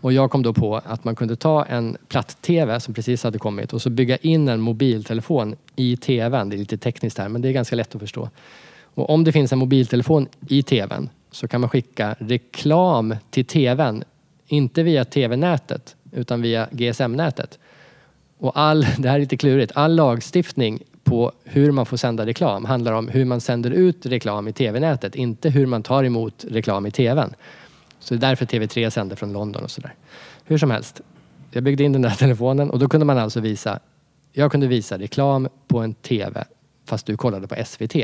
Och 0.00 0.12
jag 0.12 0.30
kom 0.30 0.42
då 0.42 0.52
på 0.52 0.76
att 0.76 1.04
man 1.04 1.16
kunde 1.16 1.36
ta 1.36 1.64
en 1.64 1.96
platt-TV 2.08 2.80
som 2.80 2.94
precis 2.94 3.24
hade 3.24 3.38
kommit 3.38 3.72
och 3.72 3.82
så 3.82 3.90
bygga 3.90 4.16
in 4.16 4.48
en 4.48 4.60
mobiltelefon 4.60 5.56
i 5.76 5.96
TVn. 5.96 6.48
Det 6.48 6.56
är 6.56 6.58
lite 6.58 6.78
tekniskt 6.78 7.18
här 7.18 7.28
men 7.28 7.42
det 7.42 7.48
är 7.48 7.52
ganska 7.52 7.76
lätt 7.76 7.94
att 7.94 8.00
förstå. 8.00 8.28
Och 8.94 9.10
om 9.10 9.24
det 9.24 9.32
finns 9.32 9.52
en 9.52 9.58
mobiltelefon 9.58 10.28
i 10.48 10.62
TVn 10.62 11.08
så 11.30 11.48
kan 11.48 11.60
man 11.60 11.70
skicka 11.70 12.16
reklam 12.18 13.16
till 13.30 13.44
TVn 13.44 14.04
inte 14.46 14.82
via 14.82 15.04
TV-nätet 15.04 15.96
utan 16.12 16.42
via 16.42 16.68
GSM-nätet. 16.70 17.58
Och 18.38 18.58
all, 18.58 18.86
det 18.98 19.08
här 19.08 19.16
är 19.16 19.20
lite 19.20 19.36
klurigt, 19.36 19.72
all 19.74 19.94
lagstiftning 19.94 20.82
på 21.04 21.32
hur 21.44 21.70
man 21.70 21.86
får 21.86 21.96
sända 21.96 22.26
reklam 22.26 22.64
handlar 22.64 22.92
om 22.92 23.08
hur 23.08 23.24
man 23.24 23.40
sänder 23.40 23.70
ut 23.70 24.06
reklam 24.06 24.48
i 24.48 24.52
TV-nätet, 24.52 25.14
inte 25.14 25.50
hur 25.50 25.66
man 25.66 25.82
tar 25.82 26.04
emot 26.04 26.44
reklam 26.48 26.86
i 26.86 26.90
TVn. 26.90 27.34
Så 27.98 28.14
det 28.14 28.18
är 28.18 28.28
därför 28.28 28.46
TV3 28.46 28.90
sänder 28.90 29.16
från 29.16 29.32
London 29.32 29.64
och 29.64 29.70
sådär. 29.70 29.94
Hur 30.44 30.58
som 30.58 30.70
helst, 30.70 31.00
jag 31.50 31.62
byggde 31.62 31.84
in 31.84 31.92
den 31.92 32.02
där 32.02 32.10
telefonen 32.18 32.70
och 32.70 32.78
då 32.78 32.88
kunde 32.88 33.06
man 33.06 33.18
alltså 33.18 33.40
visa, 33.40 33.78
jag 34.32 34.50
kunde 34.50 34.66
visa 34.66 34.98
reklam 34.98 35.48
på 35.68 35.78
en 35.78 35.94
TV 35.94 36.44
fast 36.86 37.06
du 37.06 37.16
kollade 37.16 37.46
på 37.46 37.64
SVT. 37.64 37.96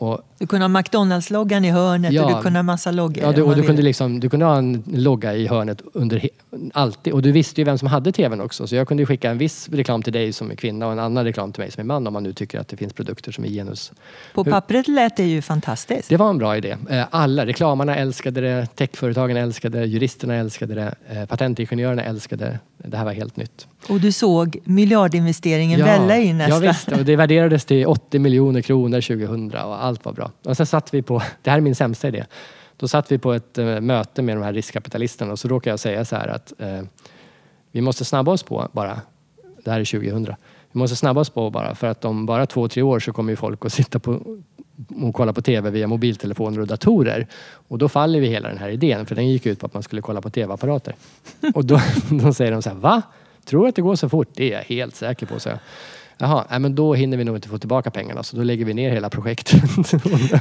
Och, 0.00 0.20
du 0.38 0.46
kunde 0.46 0.64
ha 0.64 0.68
McDonalds-loggan 0.68 1.64
i 1.64 1.70
hörnet 1.70 2.12
ja, 2.12 2.24
och 2.24 2.36
du 2.36 2.42
kunde 2.42 2.58
ha 2.58 2.62
massa 2.62 2.90
loggor. 2.90 3.22
Ja, 3.22 3.32
du, 3.32 3.42
och 3.42 3.56
du 3.56 3.62
kunde, 3.62 3.82
liksom, 3.82 4.20
du 4.20 4.28
kunde 4.28 4.46
ha 4.46 4.56
en 4.56 4.82
logga 4.86 5.34
i 5.34 5.46
hörnet 5.46 5.82
under 5.92 6.28
alltid. 6.74 7.12
Och 7.12 7.22
du 7.22 7.32
visste 7.32 7.60
ju 7.60 7.64
vem 7.64 7.78
som 7.78 7.88
hade 7.88 8.12
tvn 8.12 8.40
också. 8.40 8.66
Så 8.66 8.76
jag 8.76 8.88
kunde 8.88 9.06
skicka 9.06 9.30
en 9.30 9.38
viss 9.38 9.68
reklam 9.68 10.02
till 10.02 10.12
dig 10.12 10.32
som 10.32 10.50
är 10.50 10.54
kvinna 10.54 10.86
och 10.86 10.92
en 10.92 10.98
annan 10.98 11.24
reklam 11.24 11.52
till 11.52 11.62
mig 11.62 11.70
som 11.70 11.80
är 11.80 11.84
man 11.84 12.06
om 12.06 12.12
man 12.12 12.22
nu 12.22 12.32
tycker 12.32 12.60
att 12.60 12.68
det 12.68 12.76
finns 12.76 12.92
produkter 12.92 13.32
som 13.32 13.44
är 13.44 13.48
genus. 13.48 13.92
På 14.34 14.44
pappret 14.44 14.88
lät 14.88 15.16
det 15.16 15.26
ju 15.26 15.42
fantastiskt. 15.42 16.08
Det 16.08 16.16
var 16.16 16.30
en 16.30 16.38
bra 16.38 16.56
idé. 16.56 16.76
Eh, 16.90 17.04
alla, 17.10 17.46
reklamarna 17.46 17.96
älskade 17.96 18.40
det, 18.40 18.66
techföretagen 18.66 19.36
älskade 19.36 19.78
det, 19.78 19.86
juristerna 19.86 20.34
älskade 20.34 20.74
det, 20.74 20.94
eh, 21.10 21.26
patentingenjörerna 21.26 22.02
älskade 22.02 22.44
det. 22.44 22.58
Det 22.88 22.96
här 22.96 23.04
var 23.04 23.12
helt 23.12 23.36
nytt. 23.36 23.66
Och 23.88 24.00
du 24.00 24.12
såg 24.12 24.58
miljardinvesteringen 24.64 25.80
ja, 25.80 25.86
välla 25.86 26.16
in 26.16 26.38
nästan. 26.38 26.62
Ja, 26.62 26.70
visst, 26.70 26.88
och 26.92 27.04
det 27.04 27.16
värderades 27.16 27.64
till 27.64 27.86
80 27.86 28.18
miljoner 28.18 28.60
kronor 28.62 29.00
2000 29.00 29.54
och 29.54 29.84
allt 29.90 30.04
var 30.04 30.12
bra. 30.12 30.30
Och 30.44 30.56
sen 30.56 30.66
satt 30.66 30.94
vi 30.94 31.02
på, 31.02 31.22
det 31.42 31.50
här 31.50 31.56
är 31.56 31.60
min 31.60 31.74
sämsta 31.74 32.08
idé, 32.08 32.24
då 32.76 32.88
satt 32.88 33.12
vi 33.12 33.18
på 33.18 33.32
ett 33.32 33.58
äh, 33.58 33.80
möte 33.80 34.22
med 34.22 34.36
de 34.36 34.42
här 34.42 34.52
riskkapitalisterna 34.52 35.32
och 35.32 35.38
så 35.38 35.48
råkade 35.48 35.72
jag 35.72 35.80
säga 35.80 36.04
så 36.04 36.16
här 36.16 36.28
att 36.28 36.52
äh, 36.58 36.82
vi 37.72 37.80
måste 37.80 38.04
snabba 38.04 38.32
oss 38.32 38.42
på 38.42 38.68
bara, 38.72 39.00
det 39.64 39.70
här 39.70 39.80
är 39.80 39.84
2000, 39.84 40.34
vi 40.72 40.78
måste 40.78 40.96
snabba 40.96 41.20
oss 41.20 41.30
på 41.30 41.50
bara 41.50 41.74
för 41.74 41.86
att 41.86 42.04
om 42.04 42.26
bara 42.26 42.46
två, 42.46 42.68
tre 42.68 42.82
år 42.82 43.00
så 43.00 43.12
kommer 43.12 43.32
ju 43.32 43.36
folk 43.36 43.64
att 43.64 43.72
sitta 43.72 43.98
på 43.98 44.38
och 45.02 45.14
kolla 45.14 45.32
på 45.32 45.42
TV 45.42 45.70
via 45.70 45.86
mobiltelefoner 45.86 46.60
och 46.60 46.66
datorer. 46.66 47.26
Och 47.68 47.78
då 47.78 47.88
faller 47.88 48.20
vi 48.20 48.26
hela 48.26 48.48
den 48.48 48.58
här 48.58 48.68
idén 48.68 49.06
för 49.06 49.14
den 49.14 49.28
gick 49.28 49.46
ut 49.46 49.60
på 49.60 49.66
att 49.66 49.74
man 49.74 49.82
skulle 49.82 50.02
kolla 50.02 50.20
på 50.20 50.30
TV-apparater. 50.30 50.94
och 51.54 51.64
då, 51.64 51.80
då 52.10 52.34
säger 52.34 52.52
de 52.52 52.62
så 52.62 52.68
här, 52.70 52.76
va? 52.76 53.02
Tror 53.44 53.62
du 53.62 53.68
att 53.68 53.76
det 53.76 53.82
går 53.82 53.96
så 53.96 54.08
fort? 54.08 54.28
Det 54.34 54.52
är 54.52 54.56
jag 54.56 54.64
helt 54.64 54.94
säker 54.94 55.26
på, 55.26 55.40
så 55.40 55.50
Jaha, 56.22 56.44
nej, 56.50 56.58
men 56.58 56.74
då 56.74 56.94
hinner 56.94 57.16
vi 57.16 57.24
nog 57.24 57.36
inte 57.36 57.48
få 57.48 57.58
tillbaka 57.58 57.90
pengarna 57.90 58.22
så 58.22 58.36
då 58.36 58.42
lägger 58.42 58.64
vi 58.64 58.74
ner 58.74 58.90
hela 58.90 59.10
projektet. 59.10 59.62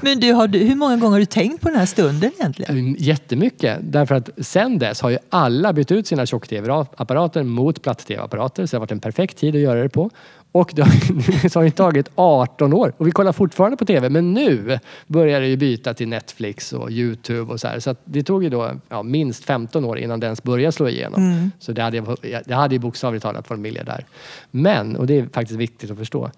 Men 0.04 0.20
du, 0.20 0.34
har 0.34 0.48
du, 0.48 0.60
hur 0.60 0.76
många 0.76 0.98
gånger 0.98 1.12
har 1.12 1.20
du 1.20 1.26
tänkt 1.26 1.62
på 1.62 1.70
den 1.70 1.78
här 1.78 1.86
stunden 1.86 2.32
egentligen? 2.40 2.96
Jättemycket. 3.00 3.78
Därför 3.82 4.16
att 4.16 4.30
sen 4.38 4.80
dess 4.80 5.02
har 5.02 5.10
ju 5.10 5.18
alla 5.30 5.74
bytt 5.74 5.92
ut 5.92 6.08
sina 6.08 6.26
tjock-tv-apparater 6.26 7.44
mot 7.44 7.82
platt-tv-apparater. 7.82 8.66
Så 8.66 8.72
det 8.72 8.78
har 8.78 8.80
varit 8.80 8.92
en 8.92 9.00
perfekt 9.00 9.38
tid 9.38 9.56
att 9.56 9.62
göra 9.62 9.84
det 9.84 9.90
på. 9.90 10.10
Och 10.52 10.72
det 10.76 10.82
har, 10.82 11.42
det 11.42 11.56
har 11.56 11.64
ju 11.64 11.70
tagit 11.70 12.10
18 12.16 12.74
år 12.74 12.94
och 12.98 13.08
vi 13.08 13.12
kollar 13.12 13.32
fortfarande 13.32 13.78
på 13.78 13.86
TV 13.86 14.10
men 14.10 14.34
nu 14.34 14.80
börjar 15.08 15.42
det 15.42 15.48
ju 15.48 15.58
byta 15.58 15.94
till 15.94 16.08
Netflix 16.08 16.74
och 16.74 16.92
Youtube 16.92 17.54
och 17.54 17.60
så 17.60 17.68
här. 17.68 17.80
Så 17.80 17.96
det 18.06 18.24
tog 18.24 18.44
ju 18.44 18.50
då 18.50 18.72
ja, 18.90 19.04
minst 19.04 19.46
15 19.46 19.86
år 19.86 20.00
innan 20.00 20.20
det 20.20 20.26
ens 20.26 20.44
började 20.44 20.72
slå 20.72 20.90
igenom. 20.90 21.32
Mm. 21.32 21.52
Så 21.60 21.72
det 21.72 21.82
hade, 21.82 22.16
det 22.46 22.54
hade 22.54 22.76
ju 22.76 22.80
bokstavligt 22.80 23.24
talat 23.24 23.50
varit 23.50 23.60
miljardär. 23.60 24.06
Men, 24.52 24.96
och 24.96 25.08
det 25.08 25.20
är 25.20 25.28
faktiskt 25.34 25.60
viktigt 25.60 25.92
att 25.92 25.98
förstå, 25.98 26.32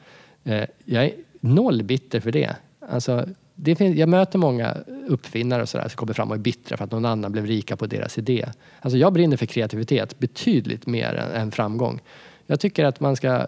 eh, 0.43 0.63
jag 0.86 1.06
är 1.06 1.12
noll 1.39 1.84
bitter 1.84 2.19
för 2.19 2.32
det. 2.32 2.56
Alltså, 2.89 3.26
det 3.56 3.76
finns, 3.76 3.97
jag 3.97 4.10
möter 4.10 4.39
många 4.39 4.78
uppfinnare 5.08 5.62
och 5.62 5.69
sådär 5.69 5.88
som 5.88 5.97
kommer 5.97 6.13
fram 6.13 6.30
och 6.30 6.36
är 6.36 6.39
bittra 6.39 6.78
för 6.78 6.86
att 6.86 6.91
någon 6.91 7.06
annan 7.06 7.32
blev 7.32 7.45
rika 7.45 7.76
på 7.76 7.86
deras 7.86 8.17
idé. 8.17 8.45
Alltså 8.80 8.97
jag 8.97 9.13
brinner 9.13 9.38
för 9.38 9.45
kreativitet 9.45 10.19
betydligt 10.19 10.88
mer 10.88 11.13
än, 11.13 11.41
än 11.41 11.52
framgång. 11.52 12.00
Jag 12.47 12.60
tycker 12.60 12.86
att 12.86 13.00
man 13.00 13.15
ska 13.15 13.47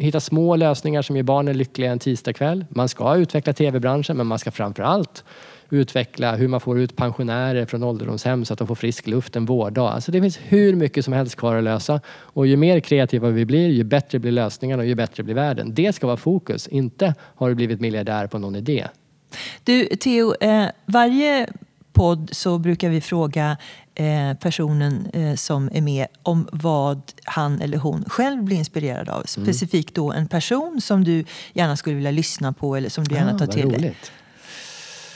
hitta 0.00 0.20
små 0.20 0.56
lösningar 0.56 1.02
som 1.02 1.16
gör 1.16 1.22
barnen 1.22 1.58
lyckliga 1.58 1.92
en 1.92 1.98
tisdagkväll. 1.98 2.64
Man 2.68 2.88
ska 2.88 3.16
utveckla 3.16 3.52
tv-branschen 3.52 4.16
men 4.16 4.26
man 4.26 4.38
ska 4.38 4.50
framförallt 4.50 5.24
utveckla 5.70 6.36
hur 6.36 6.48
man 6.48 6.60
får 6.60 6.80
ut 6.80 6.96
pensionärer 6.96 7.66
från 7.66 7.82
ålderdomshem 7.82 8.44
så 8.44 8.52
att 8.52 8.58
de 8.58 8.68
får 8.68 8.74
frisk 8.74 9.06
luft 9.06 9.36
en 9.36 9.46
vårdag. 9.46 9.92
Alltså 9.92 10.12
det 10.12 10.20
finns 10.20 10.38
hur 10.42 10.74
mycket 10.76 11.04
som 11.04 11.12
helst 11.12 11.36
kvar 11.36 11.56
att 11.56 11.64
lösa. 11.64 12.00
Och 12.08 12.46
ju 12.46 12.56
mer 12.56 12.80
kreativa 12.80 13.28
vi 13.28 13.44
blir, 13.44 13.68
ju 13.68 13.84
bättre 13.84 14.18
blir 14.18 14.32
lösningarna 14.32 14.82
och 14.82 14.88
ju 14.88 14.94
bättre 14.94 15.22
blir 15.22 15.34
världen. 15.34 15.74
Det 15.74 15.92
ska 15.92 16.06
vara 16.06 16.16
fokus, 16.16 16.68
inte 16.68 17.14
har 17.20 17.48
du 17.48 17.54
blivit 17.54 17.80
miljardär 17.80 18.26
på 18.26 18.38
någon 18.38 18.56
idé. 18.56 18.86
Du 19.64 19.84
Theo, 19.84 20.34
eh, 20.40 20.66
varje 20.86 21.46
podd 21.92 22.28
så 22.32 22.58
brukar 22.58 22.88
vi 22.88 23.00
fråga 23.00 23.56
personen 24.40 25.06
eh, 25.12 25.34
som 25.34 25.70
är 25.72 25.80
med 25.80 26.06
om 26.22 26.48
vad 26.52 27.02
han 27.24 27.60
eller 27.60 27.78
hon 27.78 28.04
själv 28.06 28.42
blir 28.42 28.56
inspirerad 28.56 29.08
av. 29.08 29.14
Mm. 29.14 29.26
Specifikt 29.26 29.94
då 29.94 30.12
en 30.12 30.28
person 30.28 30.80
som 30.80 31.04
du 31.04 31.24
gärna 31.52 31.76
skulle 31.76 31.96
vilja 31.96 32.10
lyssna 32.10 32.52
på 32.52 32.76
eller 32.76 32.88
som 32.88 33.04
du 33.04 33.14
gärna 33.14 33.34
ah, 33.34 33.38
tar 33.38 33.46
till 33.46 33.68
dig. 33.68 33.96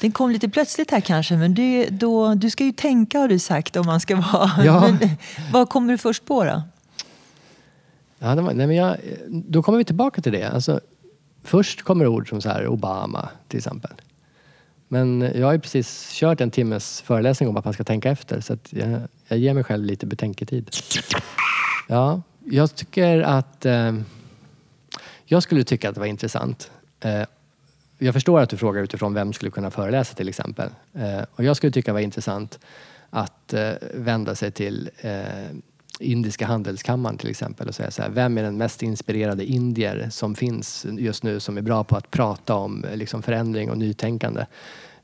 Den 0.00 0.12
kom 0.12 0.30
lite 0.30 0.48
plötsligt 0.48 0.90
här 0.90 1.00
kanske, 1.00 1.36
men 1.36 1.54
det, 1.54 1.88
då, 1.90 2.34
du 2.34 2.50
ska 2.50 2.64
ju 2.64 2.72
tänka 2.72 3.18
har 3.18 3.28
du 3.28 3.38
sagt 3.38 3.76
om 3.76 3.86
man 3.86 4.00
ska 4.00 4.16
vara... 4.32 4.64
Ja. 4.64 4.80
Men, 5.00 5.10
vad 5.52 5.68
kommer 5.68 5.92
du 5.92 5.98
först 5.98 6.24
på 6.24 6.44
då? 6.44 6.62
Ja, 8.18 8.34
var, 8.34 8.54
nej, 8.54 8.66
men 8.66 8.76
jag, 8.76 8.96
då 9.28 9.62
kommer 9.62 9.78
vi 9.78 9.84
tillbaka 9.84 10.22
till 10.22 10.32
det. 10.32 10.44
Alltså, 10.44 10.80
först 11.44 11.82
kommer 11.82 12.06
ord 12.06 12.28
som 12.28 12.40
så 12.40 12.48
här 12.48 12.66
Obama 12.68 13.28
till 13.48 13.58
exempel. 13.58 13.90
Men 14.88 15.20
jag 15.34 15.46
har 15.46 15.52
ju 15.52 15.58
precis 15.58 16.08
kört 16.12 16.40
en 16.40 16.50
timmes 16.50 17.00
föreläsning 17.00 17.48
om 17.48 17.56
att 17.56 17.64
man 17.64 17.74
ska 17.74 17.84
tänka 17.84 18.10
efter 18.10 18.40
så 18.40 18.52
att 18.52 18.72
jag, 18.72 19.00
jag 19.28 19.38
ger 19.38 19.54
mig 19.54 19.64
själv 19.64 19.84
lite 19.84 20.06
betänketid. 20.06 20.70
Ja, 21.88 22.22
jag 22.44 22.74
tycker 22.74 23.20
att... 23.20 23.66
Eh, 23.66 23.92
jag 25.24 25.42
skulle 25.42 25.64
tycka 25.64 25.88
att 25.88 25.94
det 25.94 26.00
var 26.00 26.06
intressant. 26.06 26.70
Eh, 27.00 27.22
jag 27.98 28.14
förstår 28.14 28.40
att 28.40 28.50
du 28.50 28.56
frågar 28.56 28.82
utifrån 28.82 29.14
vem 29.14 29.32
skulle 29.32 29.50
kunna 29.50 29.70
föreläsa 29.70 30.14
till 30.14 30.28
exempel. 30.28 30.70
Eh, 30.94 31.22
och 31.34 31.44
jag 31.44 31.56
skulle 31.56 31.72
tycka 31.72 31.90
det 31.90 31.94
var 31.94 32.00
intressant 32.00 32.58
att 33.10 33.52
eh, 33.52 33.72
vända 33.94 34.34
sig 34.34 34.50
till 34.50 34.90
eh, 35.00 35.12
Indiska 36.00 36.46
handelskammaren 36.46 37.18
till 37.18 37.30
exempel 37.30 37.68
och 37.68 37.74
säga 37.74 37.90
så 37.90 38.02
här, 38.02 38.10
vem 38.10 38.38
är 38.38 38.42
den 38.42 38.56
mest 38.56 38.82
inspirerade 38.82 39.44
indier 39.44 40.08
som 40.10 40.34
finns 40.34 40.86
just 40.98 41.22
nu 41.22 41.40
som 41.40 41.58
är 41.58 41.62
bra 41.62 41.84
på 41.84 41.96
att 41.96 42.10
prata 42.10 42.54
om 42.54 42.84
eh, 42.84 42.96
liksom, 42.96 43.22
förändring 43.22 43.70
och 43.70 43.78
nytänkande. 43.78 44.46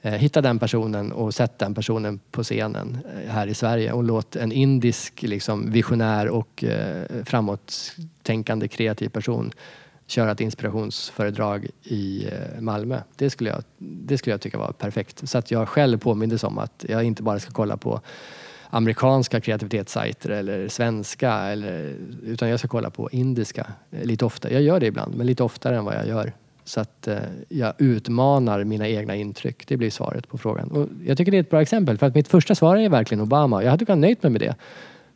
Eh, 0.03 0.13
hitta 0.13 0.41
den 0.41 0.59
personen 0.59 1.13
och 1.13 1.35
sätt 1.35 1.59
den 1.59 1.75
personen 1.75 2.21
på 2.31 2.43
scenen 2.43 2.99
eh, 3.17 3.31
här 3.31 3.47
i 3.47 3.55
Sverige 3.55 3.93
och 3.93 4.05
låt 4.05 4.37
en 4.37 4.53
indisk 4.53 5.23
liksom, 5.23 5.71
visionär 5.71 6.29
och 6.29 6.65
eh, 6.65 7.25
framåttänkande 7.25 8.69
kreativ 8.69 9.09
person 9.09 9.53
köra 10.07 10.33
ett 10.33 10.41
inspirationsföredrag 10.41 11.67
i 11.83 12.27
eh, 12.27 12.61
Malmö. 12.61 13.01
Det 13.17 13.31
skulle, 13.31 13.51
jag, 13.51 13.65
det 13.79 14.19
skulle 14.19 14.35
jag 14.35 14.41
tycka 14.41 14.59
var 14.59 14.73
perfekt. 14.73 15.29
Så 15.29 15.39
att 15.39 15.51
jag 15.51 15.69
själv 15.69 15.99
påmindes 15.99 16.45
om 16.45 16.59
att 16.59 16.85
jag 16.89 17.05
inte 17.05 17.23
bara 17.23 17.41
ska 17.41 17.51
kolla 17.51 17.77
på 17.77 18.01
amerikanska 18.75 19.41
kreativitetssajter 19.41 20.31
eller 20.31 20.69
svenska. 20.69 21.33
Eller, 21.33 21.97
utan 22.25 22.49
jag 22.49 22.59
ska 22.59 22.69
kolla 22.69 22.91
på 22.91 23.11
indiska 23.11 23.67
eh, 23.91 24.05
lite 24.05 24.25
ofta. 24.25 24.53
Jag 24.53 24.63
gör 24.63 24.81
det 24.81 24.87
ibland, 24.87 25.15
men 25.15 25.27
lite 25.27 25.43
oftare 25.43 25.77
än 25.77 25.85
vad 25.85 25.95
jag 25.95 26.09
gör. 26.09 26.33
Så 26.65 26.81
att 26.81 27.09
eh, 27.09 27.17
jag 27.49 27.73
utmanar 27.79 28.65
mina 28.65 28.89
egna 28.89 29.17
intryck. 29.17 29.67
Det 29.67 29.77
blir 29.77 29.91
svaret 29.91 30.29
på 30.29 30.39
frågan. 30.39 30.71
Och 30.71 30.89
jag 31.07 31.17
tycker 31.17 31.33
det 31.33 31.39
är 31.39 31.41
ett 31.41 31.51
bra 31.51 31.63
exempel. 31.63 31.99
För 31.99 32.07
att 32.07 32.15
mitt 32.15 32.29
första 32.29 32.55
svar 32.55 32.77
är 32.77 32.89
verkligen 32.89 33.21
Obama. 33.21 33.63
Jag 33.63 33.71
hade 33.71 33.85
kunnat 33.85 33.99
nöjt 33.99 34.23
mig 34.23 34.33
med 34.33 34.41
det. 34.41 34.55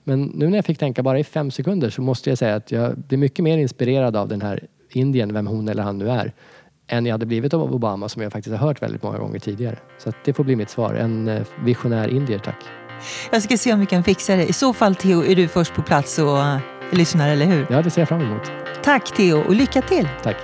Men 0.05 0.23
nu 0.25 0.49
när 0.49 0.59
jag 0.59 0.65
fick 0.65 0.79
tänka 0.79 1.03
bara 1.03 1.19
i 1.19 1.25
fem 1.25 1.51
sekunder 1.51 1.91
så 1.91 2.03
måste 2.03 2.31
jag 2.31 2.39
säga 2.39 2.55
att 2.55 2.71
jag 2.71 2.99
blir 2.99 3.19
mycket 3.19 3.43
mer 3.43 3.59
inspirerad 3.59 4.17
av 4.17 4.29
den 4.29 4.43
här 4.43 4.67
Indien, 4.91 5.35
vem 5.35 5.47
hon 5.47 5.69
eller 5.69 5.83
han 5.83 5.99
nu 5.99 6.11
är, 6.11 6.33
än 6.87 7.07
jag 7.07 7.15
hade 7.15 7.27
blivit 7.27 7.55
av 7.55 7.75
Obama 7.75 8.09
som 8.09 8.23
jag 8.23 8.33
faktiskt 8.33 8.57
har 8.57 8.67
hört 8.67 8.83
väldigt 8.83 9.03
många 9.03 9.19
gånger 9.19 9.39
tidigare. 9.39 9.77
Så 9.99 10.13
det 10.25 10.33
får 10.33 10.45
bli 10.45 10.57
mitt 10.57 10.71
svar. 10.71 10.95
En 10.95 11.29
eh, 11.29 11.43
visionär 11.65 12.09
indier, 12.09 12.39
tack. 12.39 12.86
Jag 13.31 13.43
ska 13.43 13.57
se 13.57 13.73
om 13.73 13.81
vi 13.81 13.87
kan 13.87 14.05
fixa 14.05 14.37
det. 14.37 14.47
I 14.47 14.53
så 14.53 14.73
fall 14.73 14.95
Theo 14.95 15.25
är 15.25 15.37
du 15.37 15.49
först 15.49 15.75
på 15.75 15.83
plats 15.83 16.19
och 16.19 16.39
lyssnar, 16.91 17.29
eller 17.29 17.47
hur? 17.47 17.67
Ja, 17.71 17.83
det 17.83 17.91
ser 17.91 18.01
jag 18.01 18.09
fram 18.09 18.21
emot. 18.21 18.43
Tack 18.85 19.17
Theo 19.17 19.39
och 19.41 19.55
lycka 19.55 19.83
till! 19.83 20.09
Tack. 20.23 20.37